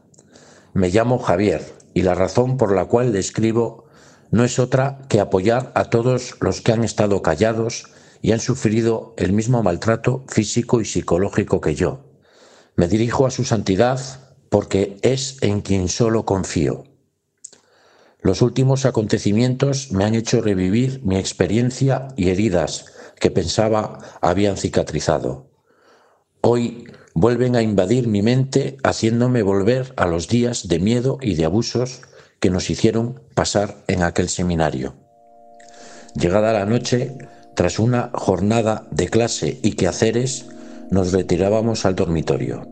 Me 0.74 0.90
llamo 0.90 1.20
Javier, 1.20 1.79
y 1.94 2.02
la 2.02 2.16
razón 2.16 2.58
por 2.58 2.74
la 2.74 2.86
cual 2.86 3.14
le 3.14 3.20
escribo 3.20 3.86
no 4.32 4.44
es 4.44 4.60
otra 4.60 5.00
que 5.10 5.20
apoyar 5.20 5.72
a 5.76 5.86
todos 5.86 6.36
los 6.40 6.62
que 6.62 6.72
han 6.72 6.84
estado 6.84 7.22
callados 7.22 7.86
y 8.22 8.32
han 8.32 8.40
sufrido 8.40 9.14
el 9.18 9.34
mismo 9.34 9.64
maltrato 9.64 10.24
físico 10.28 10.82
y 10.82 10.86
psicológico 10.86 11.62
que 11.62 11.76
yo. 11.76 12.06
Me 12.76 12.88
dirijo 12.88 13.26
a 13.26 13.32
su 13.32 13.44
santidad 13.44 14.00
porque 14.50 14.98
es 15.02 15.38
en 15.42 15.62
quien 15.62 15.90
solo 15.90 16.26
confío. 16.26 16.84
Los 18.22 18.42
últimos 18.42 18.86
acontecimientos 18.86 19.92
me 19.92 20.04
han 20.04 20.16
hecho 20.16 20.42
revivir 20.42 21.02
mi 21.04 21.18
experiencia 21.18 22.10
y 22.18 22.30
heridas 22.30 22.86
que 23.20 23.32
pensaba 23.32 24.00
habían 24.22 24.58
cicatrizado. 24.58 25.50
Hoy 26.42 26.86
vuelven 27.20 27.58
a 27.58 27.62
invadir 27.62 28.08
mi 28.08 28.22
mente 28.22 28.78
haciéndome 28.82 29.44
volver 29.44 29.94
a 29.98 30.06
los 30.08 30.30
días 30.30 30.70
de 30.70 30.80
miedo 30.80 31.18
y 31.22 31.36
de 31.36 31.44
abusos 31.44 32.00
que 32.40 32.50
nos 32.50 32.70
hicieron 32.70 33.22
pasar 33.36 33.84
en 33.88 34.04
aquel 34.04 34.30
seminario. 34.30 34.96
Llegada 36.16 36.54
la 36.54 36.66
noche, 36.66 37.18
tras 37.56 37.78
una 37.78 38.10
jornada 38.14 38.88
de 38.92 39.10
clase 39.10 39.60
y 39.62 39.74
quehaceres, 39.74 40.46
nos 40.92 41.12
retirábamos 41.12 41.86
al 41.86 41.96
dormitorio. 41.96 42.66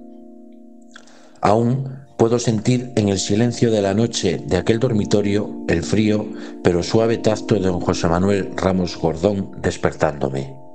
Aún 1.42 2.06
puedo 2.18 2.40
sentir 2.40 2.94
en 2.96 3.10
el 3.10 3.20
silencio 3.20 3.70
de 3.70 3.82
la 3.82 3.94
noche 3.94 4.42
de 4.48 4.56
aquel 4.56 4.80
dormitorio 4.80 5.66
el 5.68 5.84
frío 5.84 6.26
pero 6.64 6.84
suave 6.84 7.18
tacto 7.18 7.56
de 7.56 7.68
don 7.68 7.82
José 7.82 8.08
Manuel 8.08 8.52
Ramos 8.56 8.98
Gordón 8.98 9.52
despertándome. 9.62 10.67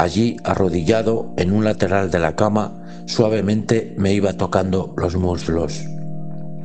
Allí, 0.00 0.38
arrodillado 0.44 1.30
en 1.36 1.52
un 1.52 1.62
lateral 1.62 2.10
de 2.10 2.18
la 2.18 2.34
cama, 2.34 2.72
suavemente 3.04 3.94
me 3.98 4.14
iba 4.14 4.32
tocando 4.32 4.94
los 4.96 5.14
muslos, 5.14 5.84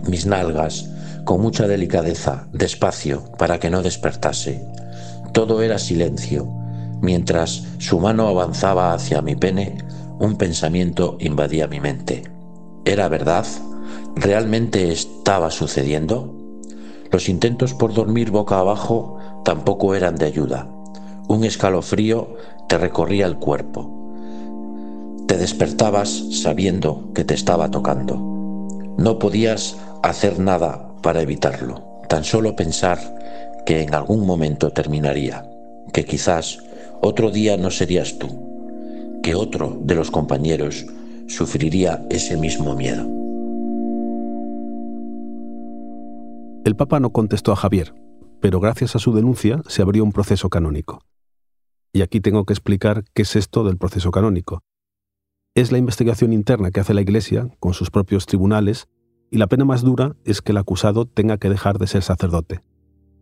mis 0.07 0.25
nalgas, 0.25 0.89
con 1.25 1.41
mucha 1.41 1.67
delicadeza, 1.67 2.47
despacio, 2.53 3.25
para 3.37 3.59
que 3.59 3.69
no 3.69 3.81
despertase. 3.81 4.65
Todo 5.33 5.61
era 5.61 5.79
silencio. 5.79 6.47
Mientras 7.01 7.65
su 7.77 7.99
mano 7.99 8.29
avanzaba 8.29 8.93
hacia 8.93 9.21
mi 9.21 9.35
pene, 9.35 9.79
un 10.17 10.37
pensamiento 10.37 11.17
invadía 11.19 11.67
mi 11.67 11.81
mente. 11.81 12.23
¿Era 12.85 13.09
verdad? 13.09 13.45
realmente 14.15 14.93
estaba 14.93 15.51
sucediendo? 15.51 16.33
Los 17.11 17.27
intentos 17.27 17.73
por 17.73 17.93
dormir 17.93 18.31
boca 18.31 18.59
abajo 18.59 19.17
tampoco 19.43 19.93
eran 19.93 20.15
de 20.15 20.25
ayuda. 20.25 20.69
Un 21.27 21.43
escalofrío 21.43 22.35
te 22.67 22.77
recorría 22.77 23.25
el 23.25 23.38
cuerpo. 23.38 23.91
Te 25.27 25.38
despertabas 25.38 26.10
sabiendo 26.41 27.12
que 27.13 27.24
te 27.24 27.34
estaba 27.34 27.69
tocando. 27.72 28.17
No 28.98 29.19
podías 29.19 29.77
hacer 30.03 30.39
nada 30.39 30.89
para 31.01 31.22
evitarlo, 31.22 31.84
tan 32.07 32.24
solo 32.24 32.55
pensar 32.55 33.00
que 33.65 33.81
en 33.81 33.93
algún 33.93 34.25
momento 34.25 34.72
terminaría, 34.72 35.50
que 35.91 36.05
quizás 36.05 36.60
otro 37.01 37.31
día 37.31 37.57
no 37.57 37.72
serías 37.72 38.17
tú, 38.17 39.19
que 39.22 39.36
otro 39.36 39.77
de 39.81 39.95
los 39.95 40.12
compañeros 40.12 40.86
sufriría 41.27 42.05
ese 42.10 42.38
mismo 42.38 42.75
miedo. 42.75 43.05
El 46.63 46.75
Papa 46.75 47.00
no 47.00 47.12
contestó 47.12 47.51
a 47.51 47.55
Javier, 47.55 47.93
pero 48.39 48.60
gracias 48.60 48.95
a 48.95 49.00
su 49.00 49.13
denuncia 49.13 49.62
se 49.67 49.81
abrió 49.81 50.03
un 50.03 50.12
proceso 50.12 50.50
canónico. 50.50 51.00
Y 51.95 52.01
aquí 52.01 52.19
tengo 52.19 52.43
que 52.43 52.51
explicar 52.51 53.05
qué 53.13 53.21
es 53.21 53.37
esto 53.37 53.63
del 53.63 53.77
proceso 53.77 54.11
canónico. 54.11 54.63
Es 55.55 55.71
la 55.71 55.77
investigación 55.77 56.33
interna 56.33 56.69
que 56.69 56.81
hace 56.81 56.93
la 56.93 56.99
Iglesia 56.99 57.47
con 57.61 57.73
sus 57.73 57.89
propios 57.89 58.25
tribunales 58.25 58.89
y 59.31 59.37
la 59.37 59.47
pena 59.47 59.63
más 59.63 59.81
dura 59.81 60.17
es 60.25 60.41
que 60.41 60.51
el 60.51 60.57
acusado 60.57 61.05
tenga 61.05 61.37
que 61.37 61.47
dejar 61.47 61.77
de 61.79 61.87
ser 61.87 62.03
sacerdote. 62.03 62.59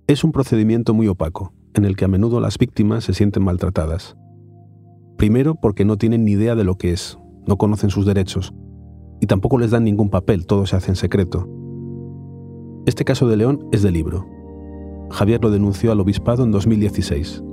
Es 0.08 0.24
un 0.24 0.32
procedimiento 0.32 0.96
muy 0.96 1.08
opaco, 1.08 1.54
en 1.76 1.86
el 1.86 1.96
que 1.96 2.06
a 2.06 2.08
menudo 2.08 2.40
las 2.40 2.58
víctimas 2.58 3.04
se 3.04 3.14
sienten 3.14 3.44
maltratadas. 3.44 4.18
Primero 5.18 5.54
porque 5.54 5.86
no 5.86 5.98
tienen 5.98 6.26
ni 6.26 6.32
idea 6.32 6.56
de 6.56 6.64
lo 6.64 6.80
que 6.80 6.94
es, 6.94 7.20
no 7.46 7.58
conocen 7.60 7.92
sus 7.92 8.08
derechos, 8.08 8.56
y 9.22 9.28
tampoco 9.28 9.60
les 9.60 9.70
dan 9.70 9.84
ningún 9.84 10.10
papel, 10.10 10.48
todo 10.48 10.66
se 10.66 10.78
hace 10.78 10.90
en 10.90 10.96
secreto. 10.96 11.48
Este 12.88 13.06
caso 13.06 13.28
de 13.28 13.38
León 13.38 13.70
es 13.72 13.84
de 13.84 13.92
libro. 13.92 14.26
Javier 15.12 15.44
lo 15.44 15.52
denunció 15.52 15.92
al 15.92 16.00
obispado 16.00 16.44
en 16.44 16.50
2016. 16.50 17.44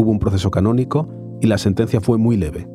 Hubo 0.00 0.12
un 0.12 0.18
proceso 0.18 0.50
canónico 0.50 1.08
y 1.42 1.46
la 1.46 1.58
sentencia 1.58 2.00
fue 2.00 2.16
muy 2.16 2.38
leve. 2.38 2.66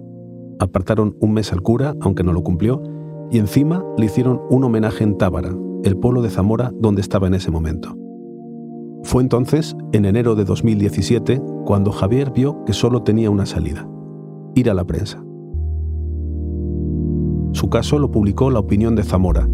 Apartaron 0.60 1.18
un 1.20 1.34
mes 1.34 1.52
al 1.52 1.64
cura, 1.64 1.96
aunque 2.00 2.24
no 2.24 2.34
lo 2.34 2.44
cumplió, 2.44 2.84
y 3.32 3.40
encima 3.40 3.84
le 3.98 4.06
hicieron 4.06 4.42
un 4.52 4.64
homenaje 4.64 5.04
en 5.04 5.18
Tábara, 5.18 5.50
el 5.84 5.98
pueblo 5.98 6.22
de 6.22 6.30
Zamora 6.30 6.72
donde 6.80 7.02
estaba 7.02 7.26
en 7.26 7.34
ese 7.34 7.50
momento. 7.50 7.98
Fue 9.02 9.24
entonces, 9.24 9.76
en 9.92 10.06
enero 10.06 10.36
de 10.36 10.46
2017, 10.46 11.42
cuando 11.66 11.92
Javier 11.92 12.30
vio 12.30 12.64
que 12.64 12.74
solo 12.74 13.02
tenía 13.02 13.32
una 13.32 13.48
salida, 13.48 13.90
ir 14.54 14.70
a 14.70 14.76
la 14.76 14.86
prensa. 14.86 15.18
Su 17.54 17.72
caso 17.72 17.98
lo 17.98 18.12
publicó 18.12 18.52
La 18.52 18.60
Opinión 18.60 18.96
de 18.96 19.02
Zamora 19.02 19.50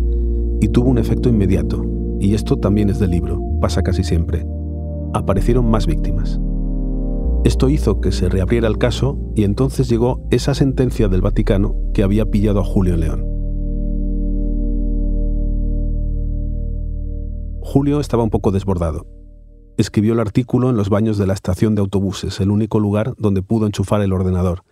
y 0.59 0.67
tuvo 0.67 0.89
un 0.89 0.97
efecto 0.97 1.29
inmediato, 1.29 1.85
y 2.19 2.33
esto 2.33 2.57
también 2.57 2.89
es 2.89 2.99
del 2.99 3.11
libro, 3.11 3.41
pasa 3.61 3.81
casi 3.81 4.03
siempre. 4.03 4.45
Aparecieron 5.13 5.71
más 5.71 5.87
víctimas. 5.87 6.37
Esto 7.43 7.69
hizo 7.69 8.01
que 8.01 8.11
se 8.11 8.29
reabriera 8.29 8.67
el 8.67 8.77
caso 8.77 9.17
y 9.35 9.45
entonces 9.45 9.89
llegó 9.89 10.27
esa 10.29 10.53
sentencia 10.53 11.07
del 11.07 11.21
Vaticano 11.21 11.75
que 11.91 12.03
había 12.03 12.25
pillado 12.25 12.59
a 12.59 12.63
Julio 12.63 12.95
León. 12.97 13.25
Julio 17.61 17.99
estaba 17.99 18.21
un 18.21 18.29
poco 18.29 18.51
desbordado. 18.51 19.07
Escribió 19.77 20.13
el 20.13 20.19
artículo 20.19 20.69
en 20.69 20.77
los 20.77 20.89
baños 20.89 21.17
de 21.17 21.25
la 21.25 21.33
estación 21.33 21.73
de 21.73 21.81
autobuses, 21.81 22.39
el 22.41 22.51
único 22.51 22.79
lugar 22.79 23.15
donde 23.17 23.41
pudo 23.41 23.65
enchufar 23.65 24.01
el 24.01 24.13
ordenador, 24.13 24.63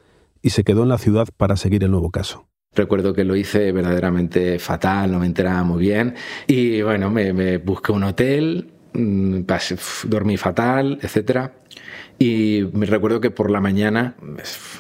y 0.44 0.52
se 0.52 0.64
quedó 0.64 0.84
en 0.84 0.90
la 0.90 1.00
ciudad 1.00 1.28
para 1.38 1.56
seguir 1.56 1.84
el 1.84 1.92
nuevo 1.92 2.12
caso. 2.12 2.50
Recuerdo 2.76 3.14
que 3.14 3.24
lo 3.24 3.36
hice 3.36 3.72
verdaderamente 3.72 4.60
fatal, 4.60 5.12
no 5.12 5.20
me 5.20 5.26
enteraba 5.26 5.64
muy 5.64 5.82
bien. 5.82 6.14
Y 6.46 6.84
bueno, 6.84 7.10
me, 7.10 7.58
busqué 7.58 7.92
un 7.92 8.04
hotel, 8.04 8.70
mm, 8.94 9.40
dormí 10.06 10.38
fatal, 10.38 11.00
etc. 11.02 11.52
Y 12.22 12.68
me 12.74 12.86
recuerdo 12.86 13.22
que 13.22 13.32
por 13.32 13.50
la 13.50 13.62
mañana, 13.62 14.16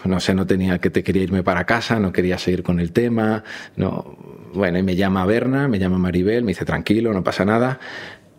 no 0.03 0.19
sé, 0.19 0.36
no 0.36 0.46
tenía 0.46 0.79
que 0.79 0.89
te 0.89 1.03
quería 1.03 1.24
irme 1.24 1.41
para 1.41 1.65
casa, 1.65 1.98
no 1.98 2.12
quería 2.12 2.38
seguir 2.38 2.63
con 2.63 2.81
el 2.81 2.91
tema. 2.91 3.46
No. 3.77 4.17
Bueno, 4.53 4.77
y 4.77 4.84
me 4.84 4.98
llama 4.98 5.25
Berna, 5.25 5.69
me 5.69 5.79
llama 5.79 5.98
Maribel, 5.98 6.43
me 6.43 6.51
dice 6.51 6.65
tranquilo, 6.65 7.13
no 7.13 7.24
pasa 7.24 7.46
nada, 7.46 7.79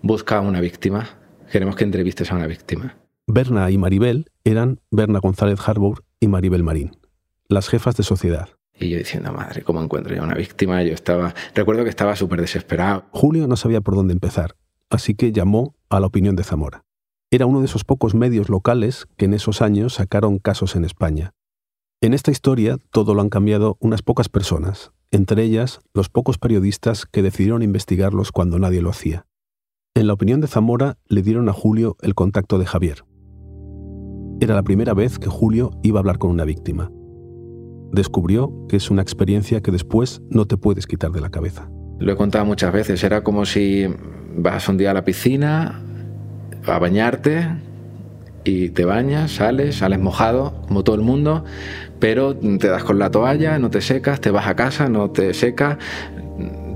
busca 0.03 0.37
a 0.37 0.41
una 0.43 0.61
víctima. 0.61 1.09
Queremos 1.51 1.77
que 1.77 1.85
entrevistes 1.85 2.31
a 2.31 2.37
una 2.37 2.47
víctima. 2.47 2.95
Berna 3.27 3.71
y 3.71 3.79
Maribel 3.79 4.27
eran 4.45 4.81
Berna 4.91 5.19
González 5.19 5.61
Harbour 5.67 6.05
y 6.21 6.29
Maribel 6.29 6.63
Marín, 6.63 6.97
las 7.49 7.69
jefas 7.69 7.97
de 7.97 8.03
sociedad. 8.03 8.51
Y 8.79 8.91
yo 8.91 8.99
diciendo, 8.99 9.33
madre, 9.33 9.63
¿cómo 9.63 9.83
encuentro 9.83 10.15
yo 10.15 10.23
una 10.23 10.35
víctima? 10.35 10.83
Yo 10.83 10.93
estaba, 10.93 11.35
recuerdo 11.55 11.85
que 11.85 11.91
estaba 11.91 12.17
súper 12.17 12.41
desesperado. 12.41 13.05
Julio 13.13 13.47
no 13.47 13.57
sabía 13.57 13.81
por 13.81 13.95
dónde 13.95 14.13
empezar, 14.13 14.57
así 14.91 15.15
que 15.15 15.33
llamó 15.33 15.75
a 15.89 16.01
la 16.01 16.07
opinión 16.07 16.37
de 16.37 16.45
Zamora. 16.45 16.83
Era 17.31 17.47
uno 17.47 17.61
de 17.61 17.67
esos 17.67 17.85
pocos 17.85 18.15
medios 18.15 18.49
locales 18.49 19.07
que 19.17 19.27
en 19.27 19.35
esos 19.35 19.63
años 19.63 19.95
sacaron 19.95 20.39
casos 20.39 20.77
en 20.77 20.85
España. 20.85 21.33
En 22.01 22.15
esta 22.15 22.31
historia 22.31 22.79
todo 22.91 23.15
lo 23.15 23.21
han 23.21 23.29
cambiado 23.29 23.77
unas 23.81 24.03
pocas 24.03 24.29
personas, 24.29 24.93
entre 25.11 25.43
ellas 25.43 25.81
los 25.95 26.09
pocos 26.09 26.39
periodistas 26.39 27.07
que 27.07 27.23
decidieron 27.23 27.63
investigarlos 27.63 28.33
cuando 28.33 28.59
nadie 28.59 28.83
lo 28.83 28.91
hacía. 28.91 29.27
En 29.95 30.07
la 30.07 30.13
opinión 30.13 30.41
de 30.41 30.49
Zamora 30.49 30.99
le 31.07 31.23
dieron 31.23 31.49
a 31.49 31.53
Julio 31.53 31.97
el 32.01 32.15
contacto 32.15 32.59
de 32.59 32.67
Javier. 32.67 33.05
Era 34.41 34.55
la 34.55 34.63
primera 34.63 34.95
vez 34.95 35.19
que 35.19 35.29
Julio 35.29 35.71
iba 35.83 35.99
a 35.99 36.01
hablar 36.01 36.19
con 36.19 36.31
una 36.31 36.45
víctima 36.45 36.91
descubrió 37.93 38.53
que 38.69 38.77
es 38.77 38.91
una 38.91 39.03
experiencia 39.03 39.61
que 39.61 39.71
después 39.71 40.23
no 40.31 40.47
te 40.47 40.57
puedes 40.57 40.87
quitar 40.87 41.11
de 41.11 41.21
la 41.21 41.31
cabeza. 41.31 41.71
Lo 41.99 42.13
he 42.13 42.17
contado 42.17 42.45
muchas 42.45 42.73
veces, 42.73 43.03
era 43.05 43.23
como 43.23 43.45
si 43.45 43.87
vas 44.37 44.69
un 44.69 44.79
día 44.79 44.93
a 44.93 44.95
la 44.95 45.05
piscina 45.05 45.85
a 46.67 46.79
bañarte 46.79 47.47
y 48.45 48.71
te 48.71 48.85
bañas, 48.85 49.33
sales, 49.33 49.77
sales 49.77 49.99
mojado, 49.99 50.63
como 50.67 50.85
todo 50.85 50.97
el 50.97 51.03
mundo, 51.03 51.45
pero 51.99 52.35
te 52.35 52.69
das 52.69 52.85
con 52.85 52.99
la 52.99 53.11
toalla, 53.11 53.59
no 53.59 53.71
te 53.71 53.81
secas, 53.81 54.21
te 54.21 54.31
vas 54.31 54.47
a 54.47 54.57
casa, 54.57 54.89
no 54.89 55.11
te 55.11 55.35
secas, 55.35 55.79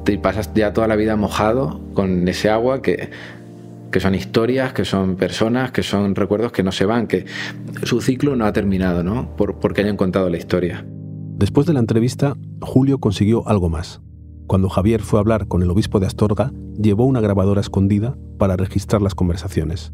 te 0.04 0.18
pasas 0.18 0.52
ya 0.54 0.72
toda 0.72 0.86
la 0.86 0.96
vida 0.96 1.16
mojado 1.16 1.80
con 1.94 2.28
ese 2.28 2.50
agua 2.50 2.82
que, 2.82 3.10
que 3.90 4.00
son 4.00 4.14
historias, 4.14 4.72
que 4.72 4.84
son 4.84 5.16
personas, 5.16 5.72
que 5.72 5.82
son 5.82 6.14
recuerdos 6.14 6.52
que 6.52 6.62
no 6.62 6.72
se 6.72 6.84
van, 6.84 7.06
que 7.06 7.24
su 7.84 8.00
ciclo 8.00 8.36
no 8.36 8.44
ha 8.44 8.52
terminado, 8.52 9.02
¿no? 9.02 9.34
Por, 9.36 9.60
porque 9.60 9.82
hayan 9.82 9.96
contado 9.96 10.28
la 10.28 10.36
historia. 10.36 10.84
Después 11.36 11.66
de 11.66 11.72
la 11.72 11.80
entrevista, 11.80 12.34
Julio 12.60 12.98
consiguió 12.98 13.46
algo 13.48 13.68
más. 13.68 14.00
Cuando 14.46 14.68
Javier 14.68 15.00
fue 15.00 15.18
a 15.18 15.22
hablar 15.22 15.48
con 15.48 15.62
el 15.62 15.70
obispo 15.70 16.00
de 16.00 16.06
Astorga, 16.06 16.52
llevó 16.76 17.06
una 17.06 17.20
grabadora 17.20 17.60
escondida 17.60 18.16
para 18.38 18.56
registrar 18.56 19.00
las 19.00 19.14
conversaciones. 19.14 19.92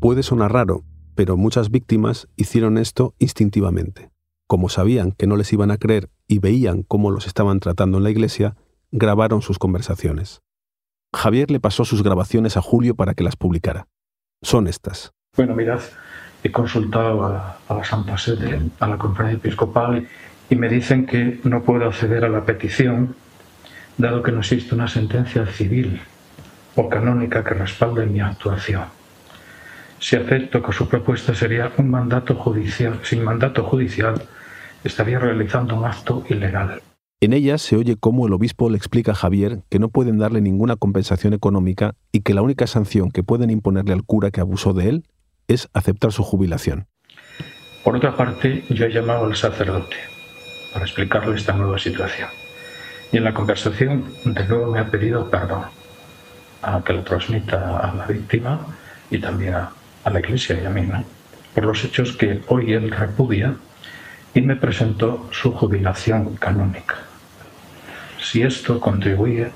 Puede 0.00 0.22
sonar 0.22 0.52
raro, 0.52 0.84
pero 1.14 1.36
muchas 1.36 1.70
víctimas 1.70 2.28
hicieron 2.36 2.78
esto 2.78 3.14
instintivamente. 3.18 4.10
Como 4.48 4.68
sabían 4.68 5.12
que 5.12 5.26
no 5.26 5.36
les 5.36 5.52
iban 5.52 5.70
a 5.70 5.78
creer 5.78 6.10
y 6.26 6.40
veían 6.40 6.82
cómo 6.82 7.10
los 7.10 7.26
estaban 7.26 7.60
tratando 7.60 7.98
en 7.98 8.04
la 8.04 8.10
iglesia, 8.10 8.56
grabaron 8.90 9.40
sus 9.40 9.58
conversaciones. 9.58 10.42
Javier 11.14 11.50
le 11.50 11.60
pasó 11.60 11.84
sus 11.84 12.02
grabaciones 12.02 12.56
a 12.56 12.62
Julio 12.62 12.96
para 12.96 13.14
que 13.14 13.24
las 13.24 13.36
publicara. 13.36 13.86
Son 14.42 14.66
estas. 14.66 15.12
Bueno, 15.36 15.54
mirad, 15.54 15.80
he 16.42 16.50
consultado 16.50 17.24
a, 17.24 17.58
la 17.68 17.84
Santa 17.84 18.18
Sede, 18.18 18.60
a 18.80 18.88
la 18.88 18.98
conferencia 18.98 19.38
episcopal 19.38 20.08
y 20.50 20.56
me 20.56 20.68
dicen 20.68 21.06
que 21.06 21.40
no 21.44 21.62
puedo 21.62 21.86
acceder 21.86 22.24
a 22.24 22.28
la 22.28 22.44
petición 22.44 23.14
dado 23.98 24.22
que 24.22 24.32
no 24.32 24.40
existe 24.40 24.74
una 24.74 24.88
sentencia 24.88 25.46
civil 25.46 26.00
o 26.74 26.88
canónica 26.88 27.42
que 27.42 27.54
respalde 27.54 28.06
mi 28.06 28.20
actuación. 28.20 28.84
Si 29.98 30.16
acepto 30.16 30.62
que 30.62 30.72
su 30.72 30.88
propuesta 30.88 31.34
sería 31.34 31.72
un 31.78 31.90
mandato 31.90 32.34
judicial, 32.34 33.00
sin 33.02 33.24
mandato 33.24 33.64
judicial, 33.64 34.22
estaría 34.84 35.18
realizando 35.18 35.76
un 35.76 35.86
acto 35.86 36.22
ilegal. 36.28 36.82
En 37.20 37.32
ella 37.32 37.56
se 37.56 37.76
oye 37.76 37.96
cómo 37.96 38.26
el 38.26 38.34
obispo 38.34 38.68
le 38.68 38.76
explica 38.76 39.12
a 39.12 39.14
Javier 39.14 39.62
que 39.70 39.78
no 39.78 39.88
pueden 39.88 40.18
darle 40.18 40.42
ninguna 40.42 40.76
compensación 40.76 41.32
económica 41.32 41.94
y 42.12 42.20
que 42.20 42.34
la 42.34 42.42
única 42.42 42.66
sanción 42.66 43.10
que 43.10 43.22
pueden 43.22 43.48
imponerle 43.48 43.94
al 43.94 44.04
cura 44.04 44.30
que 44.30 44.42
abusó 44.42 44.74
de 44.74 44.90
él 44.90 45.04
es 45.48 45.70
aceptar 45.72 46.12
su 46.12 46.22
jubilación. 46.22 46.88
Por 47.82 47.96
otra 47.96 48.14
parte, 48.14 48.64
yo 48.68 48.84
he 48.84 48.92
llamado 48.92 49.24
al 49.24 49.36
sacerdote 49.36 49.96
para 50.74 50.84
explicarle 50.84 51.36
esta 51.36 51.54
nueva 51.54 51.78
situación. 51.78 52.28
Y 53.12 53.18
en 53.18 53.24
la 53.24 53.34
conversación 53.34 54.12
de 54.24 54.44
nuevo 54.46 54.72
me 54.72 54.80
ha 54.80 54.90
pedido 54.90 55.30
perdón, 55.30 55.64
a 56.62 56.82
que 56.82 56.92
lo 56.92 57.02
transmita 57.02 57.78
a 57.78 57.94
la 57.94 58.06
víctima 58.06 58.66
y 59.10 59.18
también 59.18 59.54
a, 59.54 59.70
la 60.10 60.20
iglesia 60.20 60.60
y 60.60 60.64
a 60.64 60.70
mí, 60.70 60.88
por 61.54 61.64
los 61.64 61.84
hechos 61.84 62.16
que 62.16 62.42
hoy 62.48 62.72
él 62.72 62.90
repudia 62.90 63.54
y 64.34 64.40
me 64.40 64.56
presentó 64.56 65.28
su 65.32 65.52
jubilación 65.52 66.36
canónica. 66.36 66.96
Si 68.20 68.42
esto 68.42 68.78
contribuye 68.78 69.50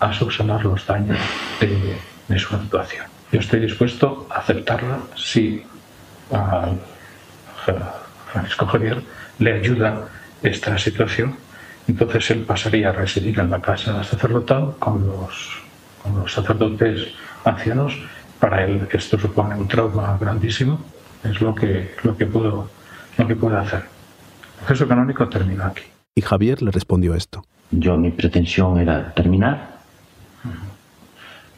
a 0.00 0.12
subsanar 0.12 0.64
los 0.64 0.86
daños 0.86 1.18
de, 1.60 1.96
de 2.28 2.38
su 2.38 2.54
actuación. 2.54 3.06
Yo 3.32 3.40
estoy 3.40 3.60
dispuesto 3.60 4.26
a 4.30 4.38
aceptarla 4.38 5.00
si 5.16 5.62
a 6.30 6.70
Francisco 8.32 8.66
Javier 8.66 9.02
le 9.38 9.54
ayuda 9.54 10.08
esta 10.42 10.78
situación 10.78 11.36
Entonces 11.88 12.30
él 12.30 12.44
pasaría 12.44 12.90
a 12.90 12.92
residir 12.92 13.40
en 13.40 13.50
la 13.50 13.60
casa 13.60 14.04
sacerdotal 14.04 14.74
con 14.78 15.06
los, 15.06 15.58
con 16.02 16.20
los 16.20 16.32
sacerdotes 16.32 17.08
ancianos. 17.44 17.98
Para 18.38 18.64
él 18.64 18.86
esto 18.92 19.18
supone 19.18 19.56
un 19.56 19.66
trauma 19.66 20.16
grandísimo. 20.20 20.78
Es 21.24 21.40
lo 21.40 21.54
que, 21.54 21.94
lo 22.04 22.16
que, 22.16 22.26
puedo, 22.26 22.68
lo 23.16 23.26
que 23.26 23.34
puede 23.34 23.56
hacer. 23.56 23.80
El 24.60 24.66
proceso 24.66 24.86
canónico 24.86 25.28
termina 25.28 25.68
aquí. 25.68 25.82
Y 26.14 26.20
Javier 26.20 26.62
le 26.62 26.70
respondió 26.70 27.14
esto. 27.14 27.42
Yo 27.70 27.96
mi 27.96 28.10
pretensión 28.10 28.78
era 28.78 29.12
terminar, 29.14 29.78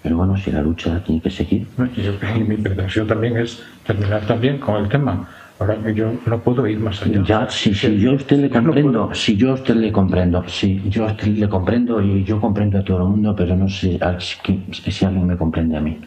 pero 0.03 0.17
bueno, 0.17 0.37
si 0.37 0.51
la 0.51 0.63
lucha 0.63 1.03
tiene 1.05 1.21
que 1.21 1.31
seguir. 1.31 1.67
Y 1.97 2.41
mi 2.41 2.57
pretensión 2.57 3.07
también 3.07 3.37
es 3.37 3.63
terminar 3.87 4.27
también 4.27 4.59
con 4.59 4.83
el 4.83 4.89
tema. 4.89 5.29
Ahora 5.61 5.77
yo 5.93 6.15
no 6.25 6.39
puedo 6.41 6.67
ir 6.67 6.81
más 6.81 7.03
allá. 7.03 7.23
Ya, 7.23 7.51
sí, 7.51 7.75
sí, 7.75 7.99
yo 7.99 8.13
a 8.13 8.15
usted 8.15 8.39
le 8.39 8.49
comprendo, 8.49 9.15
si 9.15 9.37
yo 9.37 9.51
a 9.51 9.55
usted 9.55 9.75
le 9.75 9.93
comprendo, 9.93 10.43
sí, 10.49 10.83
yo 10.89 11.07
a 11.07 11.13
usted 11.13 11.27
le 11.27 11.51
comprendo 11.51 12.01
y 12.01 12.25
yo 12.25 12.41
comprendo 12.41 12.79
a 12.79 12.83
todo 12.83 12.97
el 13.03 13.09
mundo, 13.11 13.37
pero 13.37 13.55
no 13.55 13.69
sé 13.69 13.99
si 13.99 15.05
alguien 15.05 15.27
me 15.27 15.37
comprende 15.37 15.77
a 15.77 15.81
mí. 15.81 16.01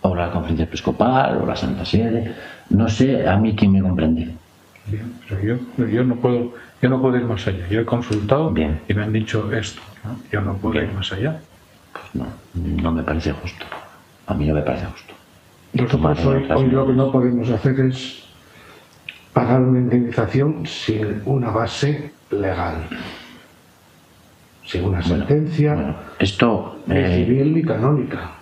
O 0.00 0.14
la 0.14 0.30
conferencia 0.30 0.64
episcopal, 0.64 1.42
o 1.42 1.46
la 1.46 1.54
Santa 1.54 1.84
Sede, 1.84 2.34
no 2.70 2.88
sé 2.88 3.28
a 3.28 3.36
mí 3.36 3.54
quién 3.54 3.72
me 3.72 3.82
comprende. 3.82 4.28
Bien, 4.86 5.12
pero 5.28 5.42
yo, 5.42 5.86
yo, 5.86 6.02
no 6.02 6.16
puedo, 6.16 6.54
yo 6.80 6.88
no 6.88 7.02
puedo 7.02 7.18
ir 7.18 7.24
más 7.24 7.46
allá. 7.46 7.68
Yo 7.68 7.82
he 7.82 7.84
consultado 7.84 8.50
y 8.88 8.94
me 8.94 9.02
han 9.02 9.12
dicho 9.12 9.52
esto. 9.52 9.82
Yo 10.32 10.40
no 10.40 10.56
puedo 10.56 10.82
ir 10.82 10.90
más 10.94 11.12
allá. 11.12 11.38
Pues 11.92 12.14
no, 12.14 12.26
no 12.54 12.92
me 12.92 13.02
parece 13.02 13.32
justo. 13.32 13.66
A 14.26 14.32
mí 14.32 14.46
no 14.46 14.54
me 14.54 14.62
parece 14.62 14.86
justo. 14.86 15.19
Nosotros 15.72 16.26
hoy, 16.26 16.46
hoy 16.50 16.66
lo 16.66 16.86
que 16.86 16.92
no 16.92 17.12
podemos 17.12 17.48
hacer 17.50 17.78
es 17.80 18.24
pagar 19.32 19.60
una 19.62 19.78
indemnización 19.78 20.66
sin 20.66 21.22
una 21.24 21.50
base 21.50 22.12
legal, 22.30 22.88
sin 24.64 24.84
una 24.84 25.02
sentencia 25.02 25.96
esto, 26.18 26.76
ni 26.86 26.96
eh, 26.96 27.24
civil 27.24 27.54
ni 27.54 27.62
canónica. 27.62 28.32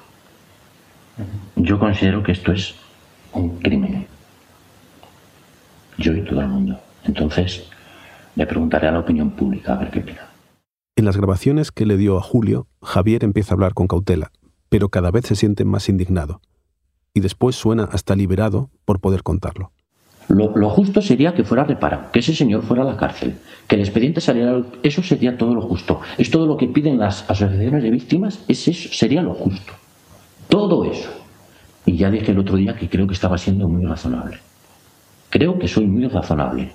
Yo 1.57 1.79
considero 1.79 2.23
que 2.23 2.33
esto 2.33 2.53
es 2.53 2.75
un 3.33 3.59
crimen. 3.61 4.07
Yo 5.99 6.13
y 6.15 6.23
todo 6.23 6.41
el 6.41 6.49
mundo. 6.49 6.81
Entonces, 7.05 7.69
le 8.37 8.47
preguntaré 8.47 8.89
a 8.89 8.93
la 8.93 9.01
opinión 9.01 9.33
pública 9.33 9.75
a 9.75 9.79
ver 9.79 9.91
qué 9.91 10.01
opina. 10.01 10.29
En 10.97 11.05
las 11.05 11.17
grabaciones 11.17 11.71
que 11.71 11.87
le 11.87 11.97
dio 11.97 12.17
a 12.17 12.23
Julio, 12.23 12.67
Javier 12.83 13.25
empieza 13.25 13.53
a 13.53 13.55
hablar 13.55 13.75
con 13.75 13.87
cautela, 13.87 14.33
pero 14.69 14.89
cada 14.89 15.11
vez 15.11 15.27
se 15.27 15.37
siente 15.37 15.65
más 15.65 15.89
indignado. 15.89 16.41
Y 17.15 17.21
después 17.21 17.57
suena 17.57 17.85
hasta 17.85 18.15
liberado 18.15 18.71
por 18.85 19.01
poder 19.01 19.23
contarlo. 19.23 19.73
Lo, 20.29 20.69
justo 20.69 21.01
sería 21.01 21.33
que 21.33 21.43
fuera 21.43 21.65
reparado, 21.65 22.13
que 22.13 22.19
ese 22.19 22.35
señor 22.35 22.63
fuera 22.63 22.83
a 22.83 22.87
la 22.87 22.97
cárcel, 22.99 23.39
que 23.67 23.77
el 23.77 23.81
expediente 23.81 24.21
saliera. 24.21 24.63
Eso 24.83 25.03
sería 25.03 25.39
todo 25.39 25.55
lo 25.55 25.63
justo. 25.63 26.01
Es 26.19 26.31
todo 26.31 26.47
lo 26.47 26.59
que 26.59 26.69
piden 26.69 26.99
las 26.99 27.23
asociaciones 27.31 27.83
de 27.83 27.91
víctimas, 27.91 28.45
es 28.47 28.69
eso, 28.69 28.91
sería 28.93 29.23
lo 29.23 29.33
justo. 29.33 29.73
Todo 30.49 30.85
eso. 30.85 31.09
Y 31.87 31.97
ya 31.97 32.11
dije 32.11 32.33
el 32.33 32.39
otro 32.39 32.57
día 32.57 32.77
que 32.77 32.91
creo 32.91 33.07
que 33.07 33.15
estaba 33.15 33.39
siendo 33.39 33.69
muy 33.69 33.87
razonable. 33.87 34.39
Creo 35.31 35.59
que 35.59 35.67
soy 35.67 35.87
muy 35.87 36.07
razonable. 36.09 36.73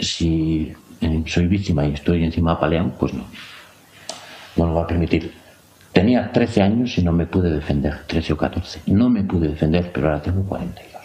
Si 0.00 0.72
eh, 1.00 1.22
soy 1.26 1.46
víctima 1.46 1.86
y 1.86 1.94
estoy 1.94 2.24
encima 2.24 2.52
apaleado, 2.52 2.92
pues 2.98 3.14
no. 3.14 3.24
No 4.56 4.66
lo 4.66 4.74
va 4.74 4.82
a 4.82 4.86
permitir. 4.88 5.32
Tenía 5.94 6.32
13 6.32 6.60
años 6.60 6.98
y 6.98 7.04
no 7.04 7.12
me 7.12 7.24
pude 7.24 7.50
defender, 7.50 8.02
13 8.08 8.32
o 8.32 8.36
14. 8.36 8.82
No 8.86 9.08
me 9.08 9.22
pude 9.22 9.46
defender, 9.46 9.92
pero 9.92 10.08
ahora 10.08 10.20
tengo 10.20 10.42
42. 10.42 11.00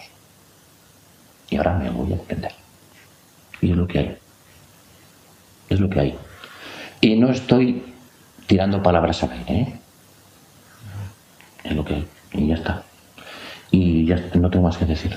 Y 1.48 1.56
ahora 1.56 1.78
me 1.78 1.90
voy 1.90 2.12
a 2.12 2.16
defender. 2.16 2.50
Y 3.60 3.70
es 3.70 3.76
lo 3.76 3.86
que 3.86 3.98
hay. 4.00 4.18
Es 5.68 5.78
lo 5.78 5.88
que 5.88 6.00
hay. 6.00 6.18
Y 7.00 7.14
no 7.14 7.30
estoy 7.30 7.94
tirando 8.48 8.82
palabras 8.82 9.22
al 9.22 9.30
aire, 9.30 9.54
¿eh? 9.54 9.80
Es 11.62 11.72
lo 11.72 11.84
que 11.84 11.94
hay. 11.94 12.08
Y 12.32 12.48
ya 12.48 12.54
está. 12.54 12.82
Y 13.70 14.06
ya 14.06 14.16
no 14.34 14.50
tengo 14.50 14.66
más 14.66 14.76
que 14.76 14.86
decir. 14.86 15.16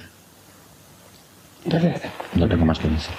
No 2.35 2.47
tengo 2.47 2.65
más 2.65 2.77
que 2.77 2.89
decir. 2.89 3.15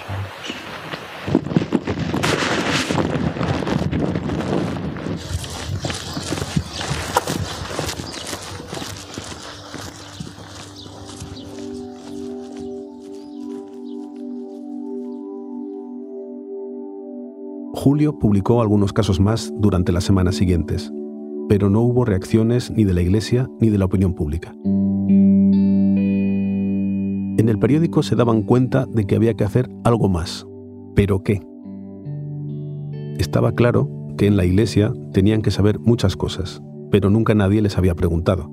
Julio 17.95 18.19
publicó 18.19 18.61
algunos 18.61 18.91
casos 18.91 19.21
más 19.21 19.53
durante 19.55 19.93
las 19.93 20.03
semanas 20.03 20.35
siguientes, 20.35 20.91
pero 21.47 21.69
no 21.69 21.79
hubo 21.79 22.03
reacciones 22.03 22.69
ni 22.69 22.83
de 22.83 22.93
la 22.93 23.01
Iglesia 23.01 23.49
ni 23.61 23.69
de 23.69 23.77
la 23.77 23.85
opinión 23.85 24.13
pública. 24.15 24.53
En 27.37 27.47
el 27.47 27.57
periódico 27.57 28.03
se 28.03 28.17
daban 28.17 28.41
cuenta 28.41 28.85
de 28.85 29.05
que 29.05 29.15
había 29.15 29.35
que 29.35 29.45
hacer 29.45 29.69
algo 29.85 30.09
más. 30.09 30.45
¿Pero 30.93 31.23
qué? 31.23 31.39
Estaba 33.17 33.53
claro 33.53 33.89
que 34.17 34.27
en 34.27 34.35
la 34.35 34.43
Iglesia 34.43 34.91
tenían 35.13 35.41
que 35.41 35.51
saber 35.51 35.79
muchas 35.79 36.17
cosas, 36.17 36.61
pero 36.91 37.09
nunca 37.09 37.33
nadie 37.33 37.61
les 37.61 37.77
había 37.77 37.95
preguntado. 37.95 38.51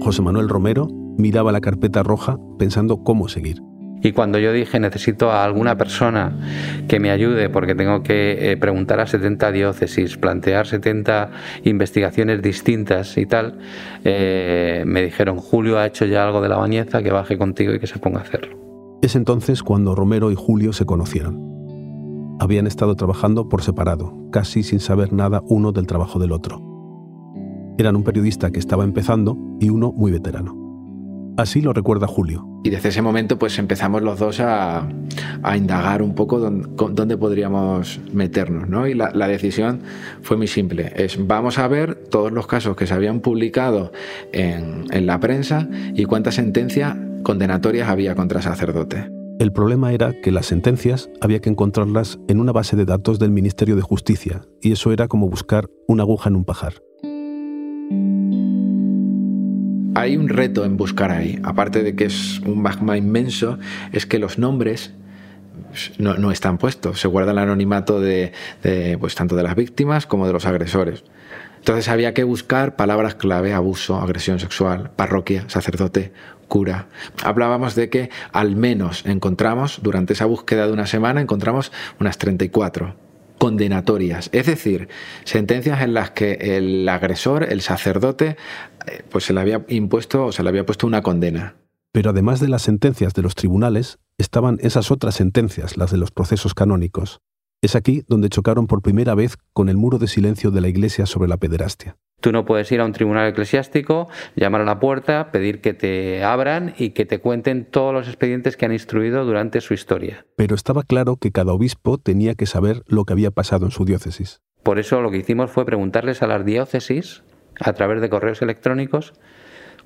José 0.00 0.22
Manuel 0.22 0.48
Romero 0.48 0.88
miraba 1.18 1.52
la 1.52 1.60
carpeta 1.60 2.02
roja 2.02 2.38
pensando 2.58 3.04
cómo 3.04 3.28
seguir. 3.28 3.62
Y 4.02 4.12
cuando 4.12 4.38
yo 4.38 4.52
dije 4.52 4.80
necesito 4.80 5.30
a 5.30 5.44
alguna 5.44 5.76
persona 5.76 6.32
que 6.88 6.98
me 6.98 7.10
ayude 7.10 7.48
porque 7.48 7.74
tengo 7.74 8.02
que 8.02 8.52
eh, 8.52 8.56
preguntar 8.56 9.00
a 9.00 9.06
70 9.06 9.52
diócesis, 9.52 10.16
plantear 10.16 10.66
70 10.66 11.30
investigaciones 11.64 12.42
distintas 12.42 13.16
y 13.16 13.26
tal, 13.26 13.58
eh, 14.04 14.82
me 14.86 15.02
dijeron, 15.02 15.38
Julio 15.38 15.78
ha 15.78 15.86
hecho 15.86 16.04
ya 16.04 16.26
algo 16.26 16.40
de 16.40 16.48
la 16.48 16.56
bañeza, 16.56 17.02
que 17.02 17.12
baje 17.12 17.38
contigo 17.38 17.72
y 17.72 17.78
que 17.78 17.86
se 17.86 17.98
ponga 17.98 18.18
a 18.18 18.22
hacerlo. 18.22 18.56
Es 19.02 19.16
entonces 19.16 19.62
cuando 19.62 19.94
Romero 19.94 20.30
y 20.30 20.34
Julio 20.34 20.72
se 20.72 20.84
conocieron. 20.84 21.52
Habían 22.40 22.66
estado 22.66 22.96
trabajando 22.96 23.48
por 23.48 23.62
separado, 23.62 24.14
casi 24.32 24.62
sin 24.62 24.80
saber 24.80 25.12
nada 25.12 25.42
uno 25.46 25.70
del 25.70 25.86
trabajo 25.86 26.18
del 26.18 26.32
otro. 26.32 26.60
Eran 27.78 27.96
un 27.96 28.04
periodista 28.04 28.50
que 28.50 28.58
estaba 28.58 28.84
empezando 28.84 29.36
y 29.60 29.70
uno 29.70 29.92
muy 29.92 30.10
veterano. 30.10 30.61
Así 31.36 31.62
lo 31.62 31.72
recuerda 31.72 32.06
Julio. 32.06 32.46
Y 32.64 32.70
desde 32.70 32.90
ese 32.90 33.02
momento 33.02 33.38
pues 33.38 33.58
empezamos 33.58 34.02
los 34.02 34.18
dos 34.18 34.40
a, 34.40 34.88
indagar 35.56 36.02
un 36.02 36.14
poco 36.14 36.38
dónde, 36.38 37.16
podríamos 37.16 38.00
meternos, 38.12 38.68
¿no? 38.68 38.86
Y 38.86 38.94
la, 38.94 39.10
decisión 39.28 39.80
fue 40.22 40.36
muy 40.36 40.46
simple, 40.46 40.92
es 40.96 41.26
vamos 41.26 41.58
a 41.58 41.66
ver 41.68 41.94
todos 41.94 42.32
los 42.32 42.46
casos 42.46 42.76
que 42.76 42.86
se 42.86 42.94
habían 42.94 43.20
publicado 43.20 43.92
en, 44.32 44.84
en 44.90 45.06
la 45.06 45.18
prensa 45.20 45.68
y 45.94 46.04
cuántas 46.04 46.34
sentencias 46.34 46.96
condenatorias 47.22 47.88
había 47.88 48.14
contra 48.14 48.42
sacerdote. 48.42 49.10
El 49.38 49.52
problema 49.52 49.92
era 49.92 50.12
que 50.20 50.30
las 50.30 50.46
sentencias 50.46 51.10
había 51.20 51.40
que 51.40 51.50
encontrarlas 51.50 52.18
en 52.28 52.38
una 52.38 52.52
base 52.52 52.76
de 52.76 52.84
datos 52.84 53.18
del 53.18 53.30
Ministerio 53.30 53.74
de 53.74 53.82
Justicia, 53.82 54.42
y 54.60 54.72
eso 54.72 54.92
era 54.92 55.08
como 55.08 55.28
buscar 55.28 55.68
una 55.88 56.02
aguja 56.02 56.28
en 56.28 56.36
un 56.36 56.44
pajar 56.44 56.74
hay 60.02 60.16
un 60.16 60.28
reto 60.28 60.64
en 60.64 60.76
buscar 60.76 61.10
ahí, 61.10 61.38
aparte 61.44 61.82
de 61.82 61.94
que 61.94 62.04
es 62.04 62.40
un 62.40 62.60
magma 62.60 62.96
inmenso, 62.96 63.58
es 63.92 64.04
que 64.04 64.18
los 64.18 64.38
nombres 64.38 64.92
no, 65.98 66.30
están 66.30 66.58
puestos, 66.58 67.00
se 67.00 67.08
guarda 67.08 67.32
el 67.32 67.38
anonimato 67.38 68.00
de, 68.00 68.32
pues, 69.00 69.14
tanto 69.14 69.36
de 69.36 69.42
las 69.42 69.54
víctimas 69.54 70.06
como 70.06 70.26
de 70.26 70.32
los 70.32 70.44
agresores. 70.44 71.04
Entonces 71.58 71.88
había 71.88 72.12
que 72.12 72.24
buscar 72.24 72.74
palabras 72.74 73.14
clave, 73.14 73.54
abuso, 73.54 73.96
agresión 73.96 74.40
sexual, 74.40 74.90
parroquia, 74.96 75.44
sacerdote, 75.48 76.12
cura. 76.48 76.88
Hablábamos 77.22 77.76
de 77.76 77.88
que 77.88 78.10
al 78.32 78.56
menos 78.56 79.06
encontramos, 79.06 79.78
durante 79.82 80.14
esa 80.14 80.26
búsqueda 80.26 80.66
de 80.66 80.72
una 80.72 80.86
semana, 80.86 81.20
encontramos 81.20 81.70
unas 82.00 82.18
34 82.18 82.96
condenatorias, 83.42 84.30
es 84.30 84.46
decir, 84.46 84.86
sentencias 85.24 85.82
en 85.82 85.94
las 85.94 86.12
que 86.12 86.34
el 86.58 86.88
agresor, 86.88 87.42
el 87.42 87.60
sacerdote, 87.60 88.36
eh, 88.86 89.02
pues 89.10 89.24
se 89.24 89.32
le 89.32 89.40
había 89.40 89.64
impuesto 89.66 90.26
o 90.26 90.30
se 90.30 90.44
le 90.44 90.48
había 90.48 90.64
puesto 90.64 90.86
una 90.86 91.02
condena. 91.02 91.56
Pero 91.90 92.10
además 92.10 92.38
de 92.38 92.46
las 92.46 92.62
sentencias 92.62 93.14
de 93.14 93.22
los 93.22 93.34
tribunales, 93.34 93.98
estaban 94.16 94.58
esas 94.62 94.92
otras 94.92 95.16
sentencias, 95.16 95.76
las 95.76 95.90
de 95.90 95.96
los 95.96 96.12
procesos 96.12 96.54
canónicos. 96.54 97.20
Es 97.62 97.74
aquí 97.74 98.04
donde 98.06 98.28
chocaron 98.28 98.68
por 98.68 98.80
primera 98.80 99.16
vez 99.16 99.36
con 99.52 99.68
el 99.68 99.76
muro 99.76 99.98
de 99.98 100.06
silencio 100.06 100.52
de 100.52 100.60
la 100.60 100.68
Iglesia 100.68 101.06
sobre 101.06 101.28
la 101.28 101.36
pederastia. 101.36 101.96
Tú 102.22 102.30
no 102.30 102.44
puedes 102.44 102.70
ir 102.70 102.80
a 102.80 102.84
un 102.84 102.92
tribunal 102.92 103.28
eclesiástico, 103.28 104.08
llamar 104.36 104.60
a 104.60 104.64
la 104.64 104.78
puerta, 104.78 105.32
pedir 105.32 105.60
que 105.60 105.74
te 105.74 106.22
abran 106.22 106.72
y 106.78 106.90
que 106.90 107.04
te 107.04 107.18
cuenten 107.18 107.64
todos 107.64 107.92
los 107.92 108.06
expedientes 108.06 108.56
que 108.56 108.64
han 108.64 108.72
instruido 108.72 109.24
durante 109.24 109.60
su 109.60 109.74
historia. 109.74 110.24
Pero 110.36 110.54
estaba 110.54 110.84
claro 110.84 111.16
que 111.16 111.32
cada 111.32 111.52
obispo 111.52 111.98
tenía 111.98 112.36
que 112.36 112.46
saber 112.46 112.84
lo 112.86 113.04
que 113.04 113.12
había 113.12 113.32
pasado 113.32 113.64
en 113.64 113.72
su 113.72 113.84
diócesis. 113.84 114.40
Por 114.62 114.78
eso 114.78 115.02
lo 115.02 115.10
que 115.10 115.16
hicimos 115.18 115.50
fue 115.50 115.66
preguntarles 115.66 116.22
a 116.22 116.28
las 116.28 116.44
diócesis, 116.44 117.24
a 117.58 117.72
través 117.72 118.00
de 118.00 118.08
correos 118.08 118.40
electrónicos, 118.40 119.14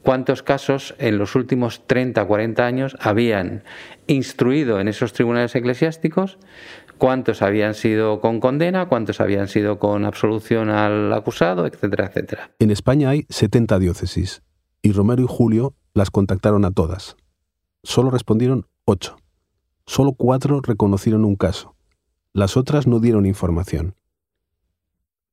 cuántos 0.06 0.44
casos 0.44 0.94
en 0.98 1.18
los 1.18 1.34
últimos 1.34 1.84
30 1.88 2.22
o 2.22 2.28
40 2.28 2.64
años 2.64 2.96
habían 3.00 3.64
instruido 4.06 4.78
en 4.78 4.86
esos 4.86 5.12
tribunales 5.12 5.52
eclesiásticos, 5.56 6.38
cuántos 6.96 7.42
habían 7.42 7.74
sido 7.74 8.20
con 8.20 8.38
condena, 8.38 8.86
cuántos 8.86 9.20
habían 9.20 9.48
sido 9.48 9.80
con 9.80 10.04
absolución 10.04 10.70
al 10.70 11.12
acusado, 11.12 11.66
etcétera, 11.66 12.06
etcétera. 12.06 12.52
En 12.60 12.70
España 12.70 13.10
hay 13.10 13.26
70 13.30 13.80
diócesis 13.80 14.44
y 14.80 14.92
Romero 14.92 15.24
y 15.24 15.26
Julio 15.28 15.74
las 15.92 16.12
contactaron 16.12 16.64
a 16.64 16.70
todas. 16.70 17.16
Solo 17.82 18.10
respondieron 18.10 18.68
8. 18.84 19.16
Solo 19.86 20.12
4 20.12 20.60
reconocieron 20.60 21.24
un 21.24 21.34
caso. 21.34 21.74
Las 22.32 22.56
otras 22.56 22.86
no 22.86 23.00
dieron 23.00 23.26
información. 23.26 23.96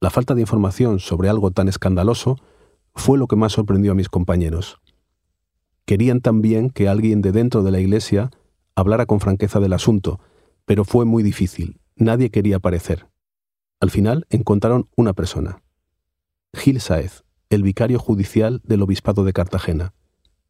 La 0.02 0.10
falta 0.10 0.34
de 0.34 0.42
información 0.42 1.00
sobre 1.00 1.30
algo 1.30 1.52
tan 1.52 1.68
escandaloso 1.68 2.40
fue 2.96 3.18
lo 3.18 3.28
que 3.28 3.36
más 3.36 3.54
sorprendió 3.54 3.92
a 3.92 3.96
mis 3.96 4.10
compañeros. 4.10 4.80
Querían 5.86 6.22
también 6.22 6.70
que 6.70 6.88
alguien 6.88 7.22
de 7.22 7.32
dentro 7.32 7.64
de 7.64 7.72
la 7.72 7.80
iglesia 7.80 8.32
hablara 8.76 9.06
con 9.06 9.20
franqueza 9.20 9.60
del 9.60 9.74
asunto, 9.74 10.20
pero 10.66 10.86
fue 10.86 11.06
muy 11.06 11.24
difícil. 11.24 11.80
Nadie 11.96 12.30
quería 12.30 12.58
aparecer. 12.58 13.08
Al 13.80 13.92
final 13.92 14.26
encontraron 14.30 14.88
una 14.96 15.14
persona. 15.14 15.62
Gil 16.54 16.80
Saez, 16.80 17.24
el 17.50 17.64
vicario 17.64 18.00
judicial 18.00 18.62
del 18.64 18.82
Obispado 18.82 19.24
de 19.24 19.34
Cartagena, 19.34 19.94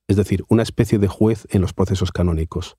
es 0.08 0.18
decir, 0.18 0.44
una 0.50 0.64
especie 0.64 1.00
de 1.00 1.08
juez 1.08 1.48
en 1.50 1.62
los 1.62 1.74
procesos 1.74 2.12
canónicos. 2.12 2.78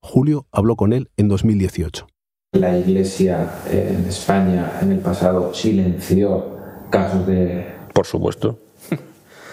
Julio 0.00 0.46
habló 0.52 0.76
con 0.76 0.92
él 0.92 1.10
en 1.16 1.28
2018. 1.28 2.06
La 2.52 2.78
Iglesia 2.78 3.60
en 3.70 4.06
España 4.06 4.78
en 4.80 4.92
el 4.92 5.00
pasado 5.00 5.52
silenció 5.52 6.56
casos 6.90 7.26
de... 7.26 7.66
Por 7.92 8.06
supuesto, 8.06 8.58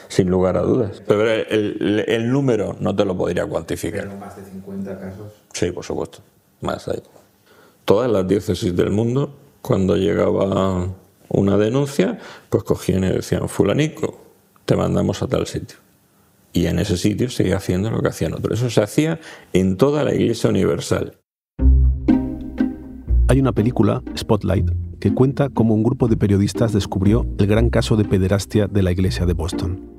sin 0.08 0.30
lugar 0.30 0.58
a 0.58 0.62
dudas. 0.62 1.02
Pero 1.08 1.32
el, 1.32 2.32
número 2.32 2.76
no 2.80 2.96
te 2.96 3.06
lo 3.06 3.18
podría 3.18 3.46
cuantificar. 3.46 4.06
¿Pero 4.06 4.18
más 4.18 4.36
de 4.36 4.44
50 4.44 5.00
casos? 5.00 5.32
Sí, 5.54 5.72
por 5.72 5.84
supuesto 5.84 6.20
más 6.66 6.88
hay. 6.88 7.02
Todas 7.86 8.12
las 8.12 8.28
diócesis 8.28 8.76
del 8.76 8.92
mundo, 8.92 9.34
cuando 9.62 9.96
llegaba 9.96 10.88
una 11.30 11.58
denuncia, 11.58 12.20
pues 12.50 12.64
cogían 12.64 13.04
y 13.04 13.10
decían, 13.10 13.48
fulanico, 13.48 14.20
te 14.66 14.76
mandamos 14.76 15.22
a 15.22 15.28
tal 15.28 15.46
sitio. 15.46 15.78
Y 16.52 16.68
en 16.68 16.80
ese 16.80 16.98
sitio 16.98 17.30
seguía 17.30 17.58
haciendo 17.58 17.92
lo 17.92 18.02
que 18.02 18.10
hacían 18.10 18.34
otros. 18.34 18.60
Eso 18.60 18.70
se 18.70 18.82
hacía 18.82 19.20
en 19.54 19.78
toda 19.78 20.04
la 20.04 20.16
Iglesia 20.16 20.50
Universal. 20.50 21.18
Hay 23.28 23.40
una 23.40 23.52
película, 23.52 24.02
Spotlight, 24.18 24.72
que 25.00 25.14
cuenta 25.14 25.50
cómo 25.50 25.74
un 25.74 25.84
grupo 25.84 26.08
de 26.08 26.16
periodistas 26.16 26.72
descubrió 26.74 27.26
el 27.38 27.48
gran 27.48 27.70
caso 27.70 27.98
de 27.98 28.06
pederastia 28.06 28.68
de 28.68 28.84
la 28.84 28.92
Iglesia 28.92 29.26
de 29.26 29.34
Boston. 29.34 29.95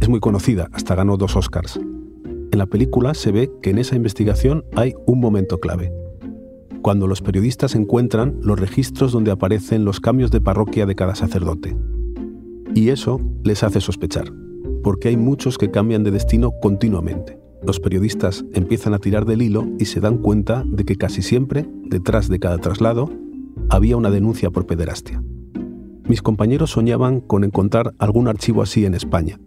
Es 0.00 0.08
muy 0.08 0.20
conocida, 0.20 0.68
hasta 0.72 0.94
ganó 0.94 1.18
dos 1.18 1.36
Oscars. 1.36 1.76
En 1.76 2.58
la 2.58 2.66
película 2.66 3.12
se 3.12 3.32
ve 3.32 3.50
que 3.62 3.70
en 3.70 3.78
esa 3.78 3.96
investigación 3.96 4.64
hay 4.74 4.94
un 5.06 5.20
momento 5.20 5.58
clave. 5.58 5.92
Cuando 6.80 7.06
los 7.06 7.20
periodistas 7.20 7.74
encuentran 7.74 8.38
los 8.42 8.58
registros 8.58 9.12
donde 9.12 9.30
aparecen 9.30 9.84
los 9.84 10.00
cambios 10.00 10.30
de 10.30 10.40
parroquia 10.40 10.86
de 10.86 10.94
cada 10.94 11.14
sacerdote. 11.14 11.76
Y 12.74 12.88
eso 12.88 13.20
les 13.44 13.62
hace 13.62 13.82
sospechar, 13.82 14.32
porque 14.82 15.08
hay 15.08 15.18
muchos 15.18 15.58
que 15.58 15.70
cambian 15.70 16.02
de 16.02 16.12
destino 16.12 16.52
continuamente. 16.62 17.38
Los 17.62 17.78
periodistas 17.78 18.44
empiezan 18.54 18.94
a 18.94 18.98
tirar 18.98 19.26
del 19.26 19.42
hilo 19.42 19.66
y 19.78 19.84
se 19.84 20.00
dan 20.00 20.16
cuenta 20.16 20.64
de 20.66 20.84
que 20.84 20.96
casi 20.96 21.20
siempre, 21.20 21.68
detrás 21.84 22.28
de 22.30 22.38
cada 22.38 22.56
traslado, 22.56 23.10
había 23.68 23.98
una 23.98 24.10
denuncia 24.10 24.50
por 24.50 24.64
pederastia. 24.64 25.22
Mis 26.08 26.22
compañeros 26.22 26.70
soñaban 26.70 27.20
con 27.20 27.44
encontrar 27.44 27.92
algún 27.98 28.28
archivo 28.28 28.62
así 28.62 28.86
en 28.86 28.94
España, 28.94 29.38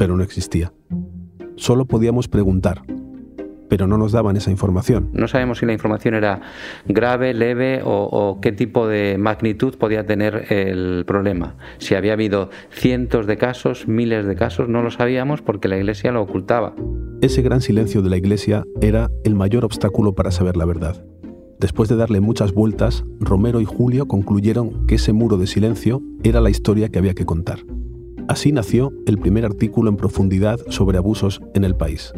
pero 0.00 0.16
no 0.16 0.22
existía. 0.22 0.72
Solo 1.56 1.84
podíamos 1.84 2.26
preguntar, 2.26 2.84
pero 3.68 3.86
no 3.86 3.98
nos 3.98 4.12
daban 4.12 4.34
esa 4.34 4.50
información. 4.50 5.10
No 5.12 5.28
sabemos 5.28 5.58
si 5.58 5.66
la 5.66 5.74
información 5.74 6.14
era 6.14 6.40
grave, 6.88 7.34
leve 7.34 7.82
o, 7.84 8.38
qué 8.40 8.50
tipo 8.50 8.88
de 8.88 9.18
magnitud 9.18 9.76
podía 9.76 10.06
tener 10.06 10.50
el 10.50 11.04
problema. 11.06 11.56
Si 11.76 11.96
había 11.96 12.14
habido 12.14 12.48
cientos 12.70 13.26
de 13.26 13.36
casos, 13.36 13.88
miles 13.88 14.24
de 14.24 14.36
casos, 14.36 14.70
no 14.70 14.80
lo 14.80 14.90
sabíamos 14.90 15.42
porque 15.42 15.68
la 15.68 15.76
Iglesia 15.76 16.12
lo 16.12 16.22
ocultaba. 16.22 16.74
Ese 17.20 17.42
gran 17.42 17.60
silencio 17.60 18.00
de 18.00 18.08
la 18.08 18.16
Iglesia 18.16 18.64
era 18.80 19.10
el 19.22 19.34
mayor 19.34 19.66
obstáculo 19.66 20.14
para 20.14 20.30
saber 20.30 20.56
la 20.56 20.64
verdad. 20.64 21.04
Después 21.58 21.90
de 21.90 21.96
darle 21.96 22.20
muchas 22.20 22.54
vueltas, 22.54 23.04
Romero 23.18 23.60
y 23.60 23.66
Julio 23.66 24.08
concluyeron 24.08 24.86
que 24.86 24.94
ese 24.94 25.12
muro 25.12 25.36
de 25.36 25.46
silencio 25.46 26.00
era 26.22 26.40
la 26.40 26.48
historia 26.48 26.88
que 26.88 26.98
había 26.98 27.12
que 27.12 27.26
contar. 27.26 27.58
Así 28.30 28.52
nació 28.52 28.92
el 29.06 29.18
primer 29.18 29.44
artículo 29.44 29.90
en 29.90 29.96
profundidad 29.96 30.60
sobre 30.68 30.98
abusos 30.98 31.40
en 31.52 31.64
el 31.64 31.74
país. 31.74 32.12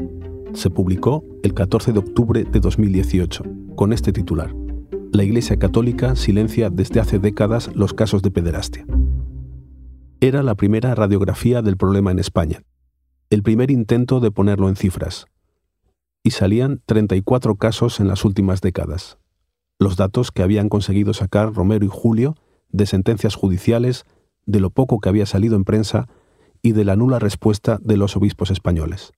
Se 0.52 0.68
publicó 0.68 1.24
el 1.42 1.54
14 1.54 1.94
de 1.94 2.00
octubre 2.00 2.44
de 2.44 2.60
2018, 2.60 3.42
con 3.76 3.94
este 3.94 4.12
titular. 4.12 4.54
La 5.10 5.24
Iglesia 5.24 5.56
Católica 5.56 6.14
silencia 6.14 6.68
desde 6.68 7.00
hace 7.00 7.18
décadas 7.18 7.74
los 7.74 7.94
casos 7.94 8.20
de 8.20 8.30
pederastia. 8.30 8.84
Era 10.20 10.42
la 10.42 10.54
primera 10.54 10.94
radiografía 10.94 11.62
del 11.62 11.78
problema 11.78 12.10
en 12.10 12.18
España, 12.18 12.62
el 13.30 13.42
primer 13.42 13.70
intento 13.70 14.20
de 14.20 14.30
ponerlo 14.30 14.68
en 14.68 14.76
cifras. 14.76 15.24
Y 16.22 16.32
salían 16.32 16.82
34 16.84 17.56
casos 17.56 18.00
en 18.00 18.08
las 18.08 18.26
últimas 18.26 18.60
décadas. 18.60 19.16
Los 19.78 19.96
datos 19.96 20.30
que 20.30 20.42
habían 20.42 20.68
conseguido 20.68 21.14
sacar 21.14 21.54
Romero 21.54 21.86
y 21.86 21.90
Julio 21.90 22.36
de 22.68 22.84
sentencias 22.84 23.34
judiciales 23.34 24.04
de 24.46 24.60
lo 24.60 24.70
poco 24.70 25.00
que 25.00 25.08
había 25.08 25.26
salido 25.26 25.56
en 25.56 25.64
prensa 25.64 26.08
y 26.62 26.72
de 26.72 26.84
la 26.84 26.96
nula 26.96 27.18
respuesta 27.18 27.78
de 27.82 27.96
los 27.96 28.16
obispos 28.16 28.50
españoles. 28.50 29.12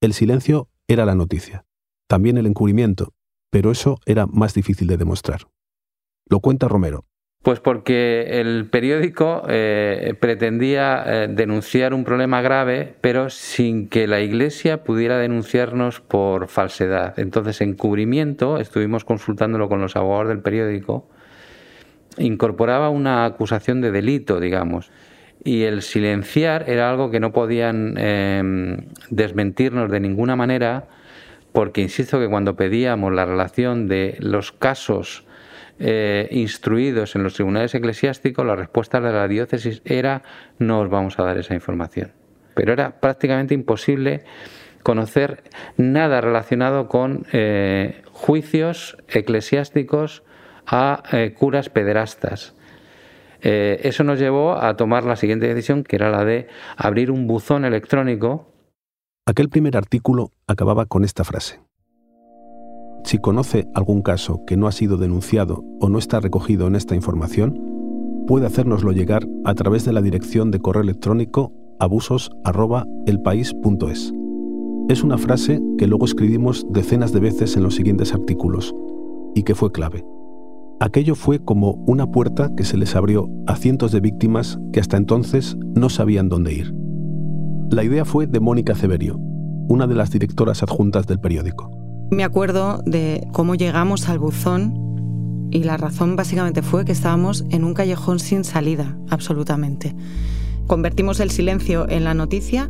El 0.00 0.12
silencio 0.12 0.68
era 0.88 1.04
la 1.06 1.14
noticia, 1.14 1.64
también 2.08 2.36
el 2.36 2.46
encubrimiento, 2.46 3.14
pero 3.50 3.70
eso 3.70 3.98
era 4.04 4.26
más 4.26 4.54
difícil 4.54 4.86
de 4.88 4.96
demostrar. 4.96 5.46
Lo 6.28 6.40
cuenta 6.40 6.68
Romero. 6.68 7.04
Pues 7.44 7.60
porque 7.60 8.40
el 8.40 8.70
periódico 8.70 9.42
eh, 9.48 10.14
pretendía 10.18 11.04
eh, 11.06 11.28
denunciar 11.28 11.92
un 11.92 12.02
problema 12.02 12.40
grave, 12.40 12.94
pero 13.02 13.28
sin 13.28 13.90
que 13.90 14.06
la 14.06 14.20
Iglesia 14.20 14.82
pudiera 14.82 15.18
denunciarnos 15.18 16.00
por 16.00 16.48
falsedad. 16.48 17.18
Entonces, 17.18 17.60
encubrimiento, 17.60 18.58
estuvimos 18.58 19.04
consultándolo 19.04 19.68
con 19.68 19.82
los 19.82 19.94
abogados 19.94 20.28
del 20.28 20.40
periódico, 20.40 21.10
incorporaba 22.18 22.90
una 22.90 23.24
acusación 23.24 23.80
de 23.80 23.90
delito, 23.90 24.40
digamos. 24.40 24.90
Y 25.42 25.62
el 25.64 25.82
silenciar 25.82 26.68
era 26.68 26.90
algo 26.90 27.10
que 27.10 27.20
no 27.20 27.32
podían 27.32 27.96
em, 27.98 28.86
desmentirnos 29.10 29.90
de 29.90 30.00
ninguna 30.00 30.36
manera, 30.36 30.88
porque 31.52 31.82
insisto 31.82 32.18
que 32.18 32.28
cuando 32.28 32.56
pedíamos 32.56 33.12
la 33.12 33.26
relación 33.26 33.86
de 33.86 34.16
los 34.20 34.52
casos 34.52 35.26
eh, 35.78 36.28
instruidos 36.30 37.16
en 37.16 37.24
los 37.24 37.34
tribunales 37.34 37.74
eclesiásticos, 37.74 38.46
la 38.46 38.56
respuesta 38.56 39.00
de 39.00 39.12
la 39.12 39.28
diócesis 39.28 39.82
era 39.84 40.22
no 40.58 40.80
os 40.80 40.88
vamos 40.88 41.18
a 41.18 41.24
dar 41.24 41.36
esa 41.36 41.54
información. 41.54 42.12
Pero 42.54 42.72
era 42.72 43.00
prácticamente 43.00 43.54
imposible 43.54 44.24
conocer 44.84 45.42
nada 45.76 46.20
relacionado 46.20 46.88
con 46.88 47.26
eh, 47.32 48.02
juicios 48.12 48.96
eclesiásticos 49.08 50.22
a 50.66 51.02
eh, 51.12 51.34
curas 51.38 51.68
pederastas. 51.68 52.54
Eh, 53.42 53.80
eso 53.82 54.04
nos 54.04 54.18
llevó 54.18 54.54
a 54.54 54.74
tomar 54.76 55.04
la 55.04 55.16
siguiente 55.16 55.46
decisión, 55.46 55.84
que 55.84 55.96
era 55.96 56.10
la 56.10 56.24
de 56.24 56.48
abrir 56.76 57.10
un 57.10 57.26
buzón 57.26 57.66
electrónico. 57.66 58.46
Aquel 59.26 59.50
primer 59.50 59.76
artículo 59.76 60.30
acababa 60.46 60.86
con 60.86 61.04
esta 61.04 61.24
frase. 61.24 61.60
Si 63.04 63.18
conoce 63.18 63.68
algún 63.74 64.00
caso 64.00 64.46
que 64.46 64.56
no 64.56 64.66
ha 64.66 64.72
sido 64.72 64.96
denunciado 64.96 65.62
o 65.78 65.90
no 65.90 65.98
está 65.98 66.20
recogido 66.20 66.66
en 66.66 66.74
esta 66.74 66.94
información, 66.94 67.60
puede 68.26 68.46
hacérnoslo 68.46 68.92
llegar 68.92 69.26
a 69.44 69.54
través 69.54 69.84
de 69.84 69.92
la 69.92 70.00
dirección 70.00 70.50
de 70.50 70.60
correo 70.60 70.82
electrónico 70.82 71.52
abusos@elpaís.es. 71.80 74.14
Es 74.88 75.02
una 75.02 75.18
frase 75.18 75.60
que 75.76 75.86
luego 75.86 76.06
escribimos 76.06 76.66
decenas 76.70 77.12
de 77.12 77.20
veces 77.20 77.56
en 77.56 77.62
los 77.62 77.74
siguientes 77.74 78.14
artículos 78.14 78.74
y 79.34 79.42
que 79.42 79.54
fue 79.54 79.70
clave. 79.70 80.02
Aquello 80.80 81.14
fue 81.14 81.38
como 81.38 81.72
una 81.86 82.10
puerta 82.10 82.50
que 82.56 82.64
se 82.64 82.76
les 82.76 82.96
abrió 82.96 83.28
a 83.46 83.56
cientos 83.56 83.92
de 83.92 84.00
víctimas 84.00 84.58
que 84.72 84.80
hasta 84.80 84.96
entonces 84.96 85.56
no 85.74 85.88
sabían 85.88 86.28
dónde 86.28 86.52
ir. 86.52 86.74
La 87.70 87.84
idea 87.84 88.04
fue 88.04 88.26
de 88.26 88.40
Mónica 88.40 88.74
Ceberio, 88.74 89.16
una 89.68 89.86
de 89.86 89.94
las 89.94 90.10
directoras 90.10 90.62
adjuntas 90.62 91.06
del 91.06 91.20
periódico. 91.20 91.70
Me 92.10 92.24
acuerdo 92.24 92.82
de 92.84 93.26
cómo 93.32 93.54
llegamos 93.54 94.08
al 94.08 94.18
buzón 94.18 95.48
y 95.50 95.62
la 95.62 95.76
razón 95.76 96.16
básicamente 96.16 96.62
fue 96.62 96.84
que 96.84 96.92
estábamos 96.92 97.44
en 97.50 97.64
un 97.64 97.74
callejón 97.74 98.18
sin 98.18 98.44
salida, 98.44 98.98
absolutamente. 99.08 99.94
Convertimos 100.66 101.20
el 101.20 101.30
silencio 101.30 101.88
en 101.88 102.04
la 102.04 102.14
noticia 102.14 102.68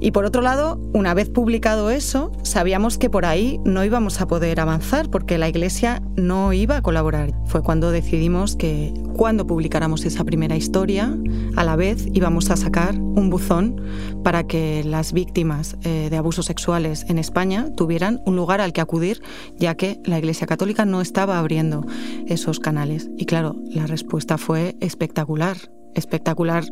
Y 0.00 0.10
por 0.10 0.24
otro 0.24 0.42
lado, 0.42 0.78
una 0.92 1.14
vez 1.14 1.30
publicado 1.30 1.90
eso, 1.90 2.32
sabíamos 2.42 2.98
que 2.98 3.10
por 3.10 3.24
ahí 3.24 3.60
no 3.64 3.84
íbamos 3.84 4.20
a 4.20 4.26
poder 4.26 4.60
avanzar 4.60 5.08
porque 5.10 5.38
la 5.38 5.48
Iglesia 5.48 6.02
no 6.16 6.52
iba 6.52 6.76
a 6.76 6.82
colaborar. 6.82 7.32
Fue 7.46 7.62
cuando 7.62 7.90
decidimos 7.90 8.56
que 8.56 8.92
cuando 9.14 9.46
publicáramos 9.46 10.04
esa 10.04 10.24
primera 10.24 10.56
historia, 10.56 11.16
a 11.56 11.64
la 11.64 11.76
vez 11.76 12.06
íbamos 12.12 12.50
a 12.50 12.56
sacar 12.56 12.96
un 12.96 13.30
buzón 13.30 13.80
para 14.22 14.44
que 14.44 14.82
las 14.84 15.12
víctimas 15.12 15.76
eh, 15.82 16.08
de 16.10 16.16
abusos 16.16 16.46
sexuales 16.46 17.06
en 17.08 17.18
España 17.18 17.68
tuvieran 17.76 18.20
un 18.26 18.36
lugar 18.36 18.60
al 18.60 18.72
que 18.72 18.80
acudir, 18.80 19.22
ya 19.56 19.74
que 19.76 20.00
la 20.04 20.18
Iglesia 20.18 20.46
Católica 20.46 20.84
no 20.84 21.00
estaba 21.00 21.38
abriendo 21.38 21.86
esos 22.26 22.60
canales. 22.60 23.08
Y 23.16 23.26
claro, 23.26 23.56
la 23.70 23.86
respuesta 23.86 24.38
fue 24.38 24.76
espectacular, 24.80 25.56
espectacular. 25.94 26.64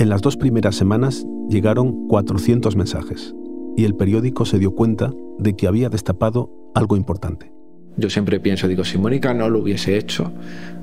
En 0.00 0.08
las 0.08 0.22
dos 0.22 0.36
primeras 0.36 0.74
semanas 0.74 1.24
llegaron 1.48 2.08
400 2.08 2.74
mensajes 2.74 3.32
y 3.76 3.84
el 3.84 3.94
periódico 3.94 4.44
se 4.44 4.58
dio 4.58 4.72
cuenta 4.72 5.12
de 5.38 5.54
que 5.54 5.68
había 5.68 5.88
destapado 5.88 6.50
algo 6.74 6.96
importante. 6.96 7.52
Yo 7.96 8.10
siempre 8.10 8.40
pienso, 8.40 8.66
digo, 8.66 8.82
si 8.82 8.98
Mónica 8.98 9.34
no 9.34 9.48
lo 9.48 9.60
hubiese 9.60 9.96
hecho, 9.96 10.32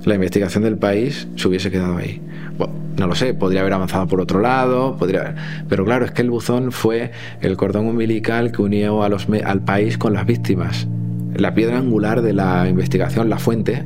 la 0.06 0.16
investigación 0.16 0.64
del 0.64 0.78
país 0.78 1.28
se 1.36 1.48
hubiese 1.50 1.70
quedado 1.70 1.98
ahí. 1.98 2.22
Bueno, 2.58 2.74
no 2.98 3.08
lo 3.08 3.16
sé, 3.16 3.34
podría 3.34 3.60
haber 3.60 3.74
avanzado 3.74 4.08
por 4.08 4.22
otro 4.22 4.40
lado, 4.40 4.96
podría... 4.96 5.36
pero 5.68 5.84
claro, 5.84 6.06
es 6.06 6.12
que 6.12 6.22
el 6.22 6.30
buzón 6.30 6.72
fue 6.72 7.12
el 7.42 7.58
cordón 7.58 7.88
umbilical 7.88 8.54
que 8.54 8.62
unió 8.62 9.04
a 9.04 9.10
los, 9.10 9.28
al 9.44 9.66
país 9.66 9.98
con 9.98 10.14
las 10.14 10.26
víctimas, 10.26 10.88
la 11.36 11.54
piedra 11.54 11.80
angular 11.80 12.22
de 12.22 12.32
la 12.32 12.70
investigación, 12.70 13.30
la 13.30 13.40
fuente. 13.40 13.86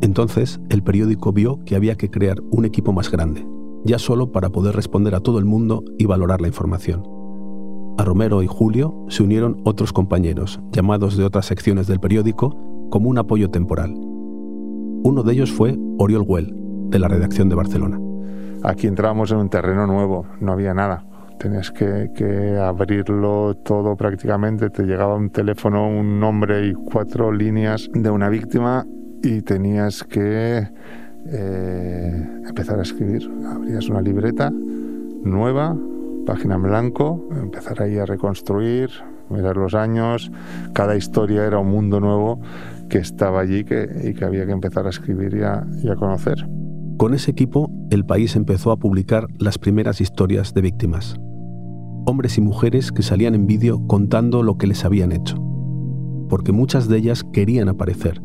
Entonces, 0.00 0.58
el 0.70 0.82
periódico 0.82 1.34
vio 1.34 1.62
que 1.66 1.76
había 1.76 1.96
que 1.96 2.10
crear 2.10 2.40
un 2.50 2.64
equipo 2.64 2.94
más 2.94 3.10
grande, 3.10 3.46
ya 3.84 3.98
solo 3.98 4.32
para 4.32 4.50
poder 4.50 4.74
responder 4.74 5.14
a 5.14 5.20
todo 5.20 5.38
el 5.38 5.44
mundo 5.44 5.84
y 5.98 6.06
valorar 6.06 6.40
la 6.40 6.48
información. 6.48 7.02
A 7.96 8.04
Romero 8.04 8.42
y 8.42 8.46
Julio 8.46 9.06
se 9.08 9.22
unieron 9.22 9.60
otros 9.64 9.92
compañeros, 9.92 10.60
llamados 10.72 11.16
de 11.16 11.24
otras 11.24 11.46
secciones 11.46 11.86
del 11.86 12.00
periódico, 12.00 12.88
como 12.90 13.08
un 13.08 13.18
apoyo 13.18 13.50
temporal. 13.50 13.94
Uno 13.94 15.22
de 15.22 15.32
ellos 15.32 15.52
fue 15.52 15.78
Oriol 15.98 16.24
Güell, 16.24 16.54
de 16.90 16.98
la 16.98 17.08
redacción 17.08 17.48
de 17.48 17.54
Barcelona. 17.54 18.00
Aquí 18.64 18.86
entramos 18.86 19.30
en 19.30 19.38
un 19.38 19.50
terreno 19.50 19.86
nuevo, 19.86 20.26
no 20.40 20.52
había 20.52 20.74
nada. 20.74 21.06
Tenías 21.38 21.70
que, 21.70 22.58
abrirlo 22.58 23.54
todo 23.56 23.96
prácticamente. 23.96 24.70
Te 24.70 24.84
llegaba 24.84 25.14
un 25.14 25.30
teléfono, 25.30 25.86
un 25.86 26.18
nombre 26.18 26.68
y 26.68 26.72
cuatro 26.72 27.30
líneas 27.32 27.90
de 27.92 28.10
una 28.10 28.28
víctima 28.28 28.86
y 29.22 29.42
tenías 29.42 30.04
que 30.04 30.66
eh, 31.26 32.42
empezar 32.46 32.78
a 32.78 32.82
escribir. 32.82 33.30
Abrías 33.46 33.88
una 33.88 34.00
libreta 34.00 34.50
nueva, 34.50 35.76
página 36.26 36.56
en 36.56 36.62
blanco, 36.62 37.28
empezar 37.30 37.82
ahí 37.82 37.98
a 37.98 38.06
reconstruir, 38.06 38.90
mirar 39.30 39.56
los 39.56 39.74
años. 39.74 40.30
Cada 40.72 40.96
historia 40.96 41.44
era 41.44 41.58
un 41.58 41.70
mundo 41.70 42.00
nuevo 42.00 42.40
que 42.88 42.98
estaba 42.98 43.40
allí 43.40 43.64
que, 43.64 43.88
y 44.04 44.14
que 44.14 44.24
había 44.24 44.46
que 44.46 44.52
empezar 44.52 44.86
a 44.86 44.90
escribir 44.90 45.34
y 45.34 45.42
a, 45.42 45.66
y 45.82 45.88
a 45.88 45.96
conocer. 45.96 46.46
Con 46.96 47.14
ese 47.14 47.30
equipo, 47.30 47.70
el 47.90 48.04
país 48.04 48.36
empezó 48.36 48.70
a 48.70 48.76
publicar 48.76 49.26
las 49.38 49.58
primeras 49.58 50.00
historias 50.00 50.54
de 50.54 50.60
víctimas. 50.60 51.16
Hombres 52.06 52.38
y 52.38 52.40
mujeres 52.40 52.92
que 52.92 53.02
salían 53.02 53.34
en 53.34 53.46
vídeo 53.46 53.86
contando 53.86 54.42
lo 54.42 54.58
que 54.58 54.66
les 54.66 54.84
habían 54.84 55.10
hecho. 55.10 55.36
Porque 56.28 56.52
muchas 56.52 56.88
de 56.88 56.98
ellas 56.98 57.24
querían 57.32 57.68
aparecer. 57.68 58.22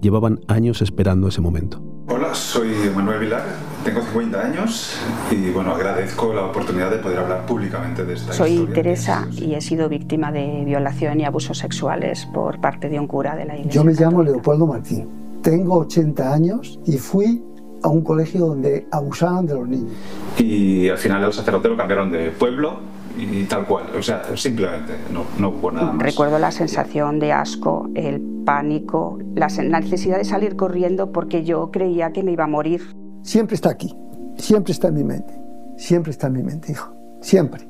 Llevaban 0.00 0.40
años 0.48 0.82
esperando 0.82 1.28
ese 1.28 1.40
momento. 1.40 1.89
Hola, 2.08 2.34
soy 2.34 2.70
Manuel 2.94 3.20
Vilar, 3.20 3.44
tengo 3.84 4.00
50 4.00 4.40
años 4.40 4.98
y 5.30 5.50
bueno, 5.50 5.74
agradezco 5.74 6.32
la 6.34 6.44
oportunidad 6.44 6.90
de 6.90 6.98
poder 6.98 7.18
hablar 7.18 7.46
públicamente 7.46 8.04
de 8.04 8.14
esta 8.14 8.32
soy 8.32 8.52
historia. 8.52 8.74
Soy 8.74 8.74
Teresa 8.74 9.28
y 9.32 9.54
he 9.54 9.60
sido 9.60 9.88
víctima 9.88 10.32
de 10.32 10.64
violación 10.64 11.20
y 11.20 11.24
abusos 11.24 11.58
sexuales 11.58 12.26
por 12.32 12.60
parte 12.60 12.88
de 12.88 12.98
un 12.98 13.06
cura 13.06 13.36
de 13.36 13.44
la 13.44 13.54
iglesia. 13.54 13.72
Yo 13.72 13.84
me 13.84 13.92
llamo 13.92 14.22
Leopoldo 14.22 14.66
Martín, 14.66 15.08
tengo 15.42 15.78
80 15.78 16.32
años 16.34 16.80
y 16.84 16.98
fui 16.98 17.42
a 17.82 17.88
un 17.88 18.02
colegio 18.02 18.46
donde 18.46 18.86
abusaban 18.90 19.46
de 19.46 19.54
los 19.54 19.68
niños. 19.68 19.92
Y 20.38 20.88
al 20.88 20.98
final 20.98 21.24
el 21.24 21.32
sacerdote 21.32 21.68
lo 21.68 21.76
cambiaron 21.76 22.10
de 22.10 22.30
pueblo 22.30 22.78
y 23.18 23.44
tal 23.44 23.66
cual, 23.66 23.84
o 23.98 24.02
sea, 24.02 24.22
simplemente 24.36 24.94
no, 25.12 25.24
no 25.38 25.50
hubo 25.50 25.70
nada 25.70 25.92
más. 25.92 26.02
Recuerdo 26.02 26.38
la 26.38 26.50
sensación 26.50 27.18
de 27.18 27.32
asco, 27.32 27.88
el 27.94 28.29
pánico, 28.50 29.16
la 29.36 29.46
necesidad 29.46 30.18
de 30.18 30.24
salir 30.24 30.56
corriendo 30.56 31.12
porque 31.12 31.44
yo 31.44 31.70
creía 31.70 32.12
que 32.12 32.24
me 32.24 32.32
iba 32.32 32.42
a 32.42 32.48
morir. 32.48 32.80
Siempre 33.22 33.54
está 33.54 33.70
aquí, 33.70 33.94
siempre 34.38 34.72
está 34.72 34.88
en 34.88 34.94
mi 34.94 35.04
mente, 35.04 35.40
siempre 35.76 36.10
está 36.10 36.26
en 36.26 36.32
mi 36.32 36.42
mente, 36.42 36.72
hijo, 36.72 36.92
siempre. 37.20 37.68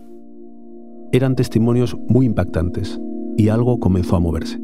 Eran 1.12 1.36
testimonios 1.36 1.98
muy 2.08 2.24
impactantes 2.24 2.98
y 3.36 3.50
algo 3.50 3.78
comenzó 3.78 4.16
a 4.16 4.20
moverse. 4.20 4.56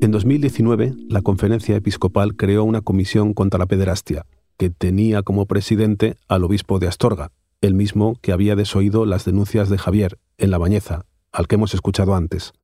En 0.00 0.10
2019, 0.10 0.94
la 1.08 1.22
Conferencia 1.22 1.76
Episcopal 1.76 2.34
creó 2.34 2.64
una 2.64 2.80
comisión 2.80 3.32
contra 3.32 3.60
la 3.60 3.66
pederastia, 3.66 4.26
que 4.56 4.70
tenía 4.70 5.22
como 5.22 5.46
presidente 5.46 6.16
al 6.26 6.42
obispo 6.42 6.80
de 6.80 6.88
Astorga, 6.88 7.30
el 7.60 7.74
mismo 7.74 8.16
que 8.22 8.32
había 8.32 8.56
desoído 8.56 9.06
las 9.06 9.24
denuncias 9.24 9.68
de 9.68 9.78
Javier 9.78 10.18
en 10.36 10.50
La 10.50 10.58
Bañeza, 10.58 11.04
al 11.30 11.46
que 11.46 11.54
hemos 11.54 11.74
escuchado 11.74 12.16
antes. 12.16 12.54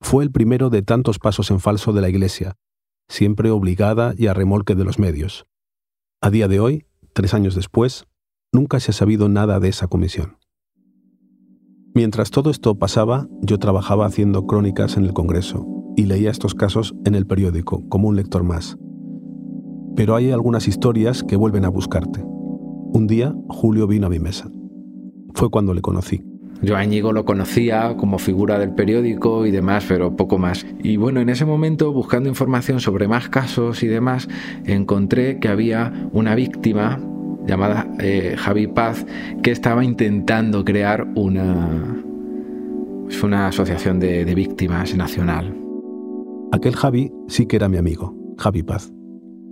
Fue 0.00 0.24
el 0.24 0.30
primero 0.30 0.70
de 0.70 0.82
tantos 0.82 1.18
pasos 1.18 1.50
en 1.50 1.60
falso 1.60 1.92
de 1.92 2.00
la 2.00 2.08
Iglesia, 2.08 2.56
siempre 3.08 3.50
obligada 3.50 4.14
y 4.16 4.26
a 4.26 4.34
remolque 4.34 4.74
de 4.74 4.84
los 4.84 4.98
medios. 4.98 5.46
A 6.20 6.30
día 6.30 6.48
de 6.48 6.60
hoy, 6.60 6.86
tres 7.12 7.34
años 7.34 7.54
después, 7.54 8.04
nunca 8.52 8.80
se 8.80 8.90
ha 8.90 8.94
sabido 8.94 9.28
nada 9.28 9.60
de 9.60 9.68
esa 9.68 9.86
comisión. 9.86 10.38
Mientras 11.94 12.30
todo 12.30 12.50
esto 12.50 12.78
pasaba, 12.78 13.26
yo 13.40 13.58
trabajaba 13.58 14.06
haciendo 14.06 14.46
crónicas 14.46 14.96
en 14.96 15.04
el 15.04 15.14
Congreso 15.14 15.66
y 15.96 16.04
leía 16.04 16.30
estos 16.30 16.54
casos 16.54 16.94
en 17.06 17.14
el 17.14 17.26
periódico 17.26 17.88
como 17.88 18.08
un 18.08 18.16
lector 18.16 18.44
más. 18.44 18.76
Pero 19.96 20.14
hay 20.14 20.30
algunas 20.30 20.68
historias 20.68 21.22
que 21.22 21.36
vuelven 21.36 21.64
a 21.64 21.70
buscarte. 21.70 22.22
Un 22.22 23.06
día, 23.06 23.34
Julio 23.48 23.86
vino 23.86 24.06
a 24.06 24.10
mi 24.10 24.18
mesa. 24.18 24.50
Fue 25.34 25.48
cuando 25.48 25.72
le 25.72 25.80
conocí. 25.80 26.22
Yo 26.62 26.76
a 26.76 26.84
Íñigo 26.84 27.12
lo 27.12 27.24
conocía 27.24 27.96
como 27.96 28.18
figura 28.18 28.58
del 28.58 28.70
periódico 28.70 29.46
y 29.46 29.50
demás, 29.50 29.84
pero 29.88 30.16
poco 30.16 30.38
más. 30.38 30.66
Y 30.82 30.96
bueno, 30.96 31.20
en 31.20 31.28
ese 31.28 31.44
momento, 31.44 31.92
buscando 31.92 32.28
información 32.28 32.80
sobre 32.80 33.08
más 33.08 33.28
casos 33.28 33.82
y 33.82 33.86
demás, 33.86 34.28
encontré 34.64 35.38
que 35.38 35.48
había 35.48 35.92
una 36.12 36.34
víctima 36.34 37.00
llamada 37.46 37.88
eh, 38.00 38.34
Javi 38.36 38.66
Paz 38.66 39.06
que 39.42 39.50
estaba 39.50 39.84
intentando 39.84 40.64
crear 40.64 41.06
una, 41.14 42.02
una 43.22 43.48
asociación 43.48 44.00
de, 44.00 44.24
de 44.24 44.34
víctimas 44.34 44.96
nacional. 44.96 45.54
Aquel 46.52 46.74
Javi 46.74 47.12
sí 47.28 47.46
que 47.46 47.56
era 47.56 47.68
mi 47.68 47.76
amigo, 47.76 48.16
Javi 48.38 48.62
Paz, 48.62 48.92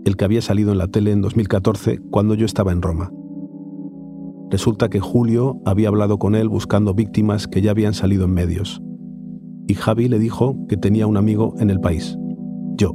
el 0.05 0.17
que 0.17 0.25
había 0.25 0.43
salido 0.43 0.73
en 0.73 0.79
la 0.79 0.89
tele 0.89 1.13
en 1.13 1.23
2014 1.23 2.01
cuando 2.11 2.35
yo 2.35 2.47
estaba 2.47 2.73
en 2.73 2.83
Roma. 2.83 3.11
Resulta 4.51 4.89
que 4.89 5.01
Julio 5.01 5.61
había 5.65 5.89
hablado 5.89 6.19
con 6.19 6.35
él 6.35 6.49
buscando 6.49 6.95
víctimas 6.95 7.49
que 7.49 7.63
ya 7.63 7.71
habían 7.71 7.95
salido 7.95 8.25
en 8.25 8.33
medios. 8.33 8.83
Y 9.67 9.75
Javi 9.75 10.09
le 10.09 10.19
dijo 10.19 10.57
que 10.69 10.77
tenía 10.77 11.07
un 11.07 11.17
amigo 11.17 11.55
en 11.59 11.71
el 11.71 11.81
país, 11.81 12.17
yo. 12.77 12.93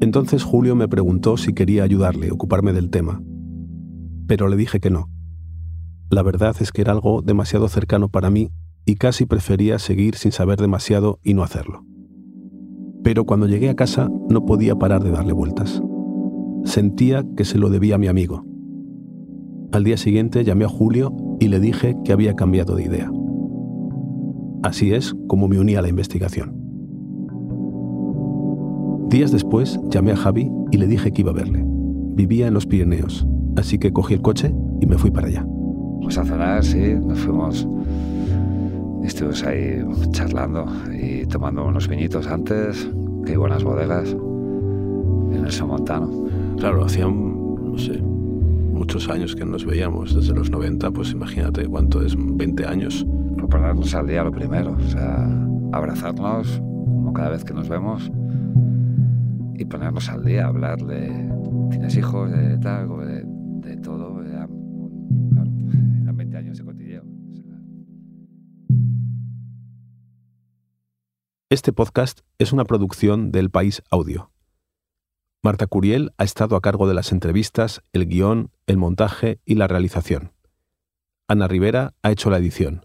Entonces 0.00 0.42
Julio 0.42 0.74
me 0.74 0.88
preguntó 0.88 1.36
si 1.36 1.52
quería 1.54 1.84
ayudarle, 1.84 2.30
ocuparme 2.30 2.72
del 2.72 2.90
tema. 2.90 3.22
Pero 4.26 4.48
le 4.48 4.56
dije 4.56 4.80
que 4.80 4.90
no. 4.90 5.08
La 6.10 6.22
verdad 6.22 6.54
es 6.60 6.72
que 6.72 6.82
era 6.82 6.92
algo 6.92 7.22
demasiado 7.22 7.68
cercano 7.68 8.08
para 8.08 8.30
mí 8.30 8.50
y 8.84 8.96
casi 8.96 9.26
prefería 9.26 9.78
seguir 9.78 10.16
sin 10.16 10.32
saber 10.32 10.58
demasiado 10.60 11.18
y 11.22 11.34
no 11.34 11.42
hacerlo. 11.42 11.84
Pero 13.02 13.24
cuando 13.24 13.46
llegué 13.46 13.68
a 13.70 13.76
casa 13.76 14.08
no 14.28 14.44
podía 14.44 14.76
parar 14.76 15.02
de 15.02 15.10
darle 15.10 15.32
vueltas. 15.32 15.82
Sentía 16.64 17.24
que 17.36 17.44
se 17.44 17.58
lo 17.58 17.70
debía 17.70 17.94
a 17.94 17.98
mi 17.98 18.08
amigo. 18.08 18.44
Al 19.72 19.84
día 19.84 19.96
siguiente 19.96 20.44
llamé 20.44 20.64
a 20.64 20.68
Julio 20.68 21.14
y 21.40 21.48
le 21.48 21.60
dije 21.60 21.96
que 22.04 22.12
había 22.12 22.34
cambiado 22.34 22.76
de 22.76 22.84
idea. 22.84 23.10
Así 24.62 24.92
es 24.92 25.14
como 25.26 25.48
me 25.48 25.58
uní 25.58 25.74
a 25.76 25.82
la 25.82 25.88
investigación. 25.88 26.54
Días 29.08 29.32
después 29.32 29.78
llamé 29.90 30.12
a 30.12 30.16
Javi 30.16 30.50
y 30.70 30.76
le 30.78 30.86
dije 30.86 31.12
que 31.12 31.22
iba 31.22 31.30
a 31.30 31.34
verle. 31.34 31.64
Vivía 31.64 32.48
en 32.48 32.54
los 32.54 32.66
Pirineos, 32.66 33.26
así 33.56 33.78
que 33.78 33.92
cogí 33.92 34.14
el 34.14 34.22
coche 34.22 34.54
y 34.80 34.86
me 34.86 34.98
fui 34.98 35.10
para 35.10 35.28
allá. 35.28 35.46
Pues 36.02 36.18
a 36.18 36.24
cenar, 36.24 36.64
sí, 36.64 36.94
nos 36.94 37.18
fuimos. 37.18 37.68
Estuvimos 39.04 39.44
ahí 39.44 39.84
charlando 40.10 40.66
y 40.92 41.26
tomando 41.26 41.66
unos 41.66 41.86
vinitos 41.88 42.26
antes, 42.26 42.88
que 43.24 43.36
buenas 43.36 43.62
bodegas, 43.62 44.16
en 45.32 45.44
el 45.44 45.52
Somontano. 45.52 46.10
Claro, 46.56 46.84
hacían, 46.84 47.62
no 47.72 47.78
sé, 47.78 48.02
muchos 48.76 49.08
años 49.08 49.34
que 49.34 49.44
nos 49.44 49.64
veíamos, 49.64 50.14
desde 50.14 50.34
los 50.34 50.50
90, 50.50 50.90
pues 50.90 51.12
imagínate 51.12 51.66
cuánto 51.66 52.02
es, 52.02 52.14
20 52.16 52.66
años. 52.66 53.06
Por 53.38 53.48
ponernos 53.48 53.94
al 53.94 54.06
día 54.06 54.22
lo 54.22 54.30
primero, 54.30 54.76
o 54.78 54.88
sea, 54.88 55.26
abrazarnos 55.72 56.58
como 56.58 57.12
cada 57.12 57.30
vez 57.30 57.44
que 57.44 57.54
nos 57.54 57.68
vemos 57.68 58.10
y 59.54 59.64
ponernos 59.64 60.08
al 60.08 60.24
día, 60.24 60.46
hablar 60.46 60.78
de 60.78 61.30
tienes 61.70 61.96
hijos, 61.96 62.30
de 62.30 62.58
tal, 62.58 62.88
de, 62.88 63.24
de 63.68 63.76
todo. 63.78 64.22
Eran, 64.22 64.50
eran 66.02 66.16
20 66.16 66.36
años 66.36 66.58
de 66.58 66.64
cotilleo. 66.64 67.02
Este 71.48 71.72
podcast 71.72 72.20
es 72.38 72.52
una 72.52 72.64
producción 72.64 73.32
del 73.32 73.50
País 73.50 73.82
Audio. 73.90 74.30
Marta 75.46 75.68
Curiel 75.68 76.12
ha 76.18 76.24
estado 76.24 76.56
a 76.56 76.60
cargo 76.60 76.88
de 76.88 76.94
las 76.94 77.12
entrevistas, 77.12 77.84
el 77.92 78.08
guion, 78.08 78.50
el 78.66 78.78
montaje 78.78 79.38
y 79.44 79.54
la 79.54 79.68
realización. 79.68 80.32
Ana 81.28 81.46
Rivera 81.46 81.94
ha 82.02 82.10
hecho 82.10 82.30
la 82.30 82.38
edición. 82.38 82.84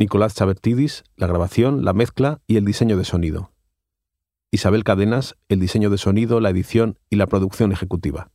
Nicolás 0.00 0.34
Chabertidis, 0.34 1.04
la 1.14 1.28
grabación, 1.28 1.84
la 1.84 1.92
mezcla 1.92 2.40
y 2.48 2.56
el 2.56 2.64
diseño 2.64 2.96
de 2.96 3.04
sonido. 3.04 3.52
Isabel 4.50 4.82
Cadenas, 4.82 5.36
el 5.48 5.60
diseño 5.60 5.90
de 5.90 5.98
sonido, 5.98 6.40
la 6.40 6.50
edición 6.50 6.98
y 7.08 7.14
la 7.14 7.28
producción 7.28 7.70
ejecutiva. 7.70 8.32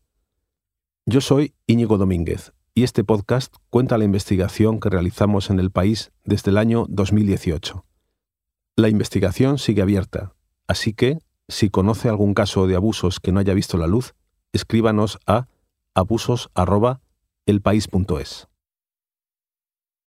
Yo 1.06 1.20
soy 1.20 1.54
Íñigo 1.68 1.98
Domínguez 1.98 2.54
y 2.74 2.84
este 2.84 3.04
podcast 3.04 3.54
cuenta 3.70 3.98
la 3.98 4.06
investigación 4.06 4.80
que 4.80 4.90
realizamos 4.90 5.50
en 5.50 5.60
el 5.60 5.72
país 5.72 6.14
desde 6.24 6.52
el 6.52 6.58
año 6.58 6.86
2018. 6.88 7.84
La 8.78 8.88
investigación 8.88 9.58
sigue 9.58 9.82
abierta, 9.82 10.36
así 10.68 10.94
que, 10.94 11.20
si 11.50 11.70
conoce 11.70 12.08
algún 12.08 12.34
caso 12.34 12.68
de 12.68 12.76
abusos 12.76 13.20
que 13.20 13.32
no 13.32 13.40
haya 13.40 13.54
visto 13.54 13.78
la 13.78 13.88
luz, 13.88 14.14
escríbanos 14.54 15.20
a 15.26 15.48
abusos.elpaís.es. 15.96 18.49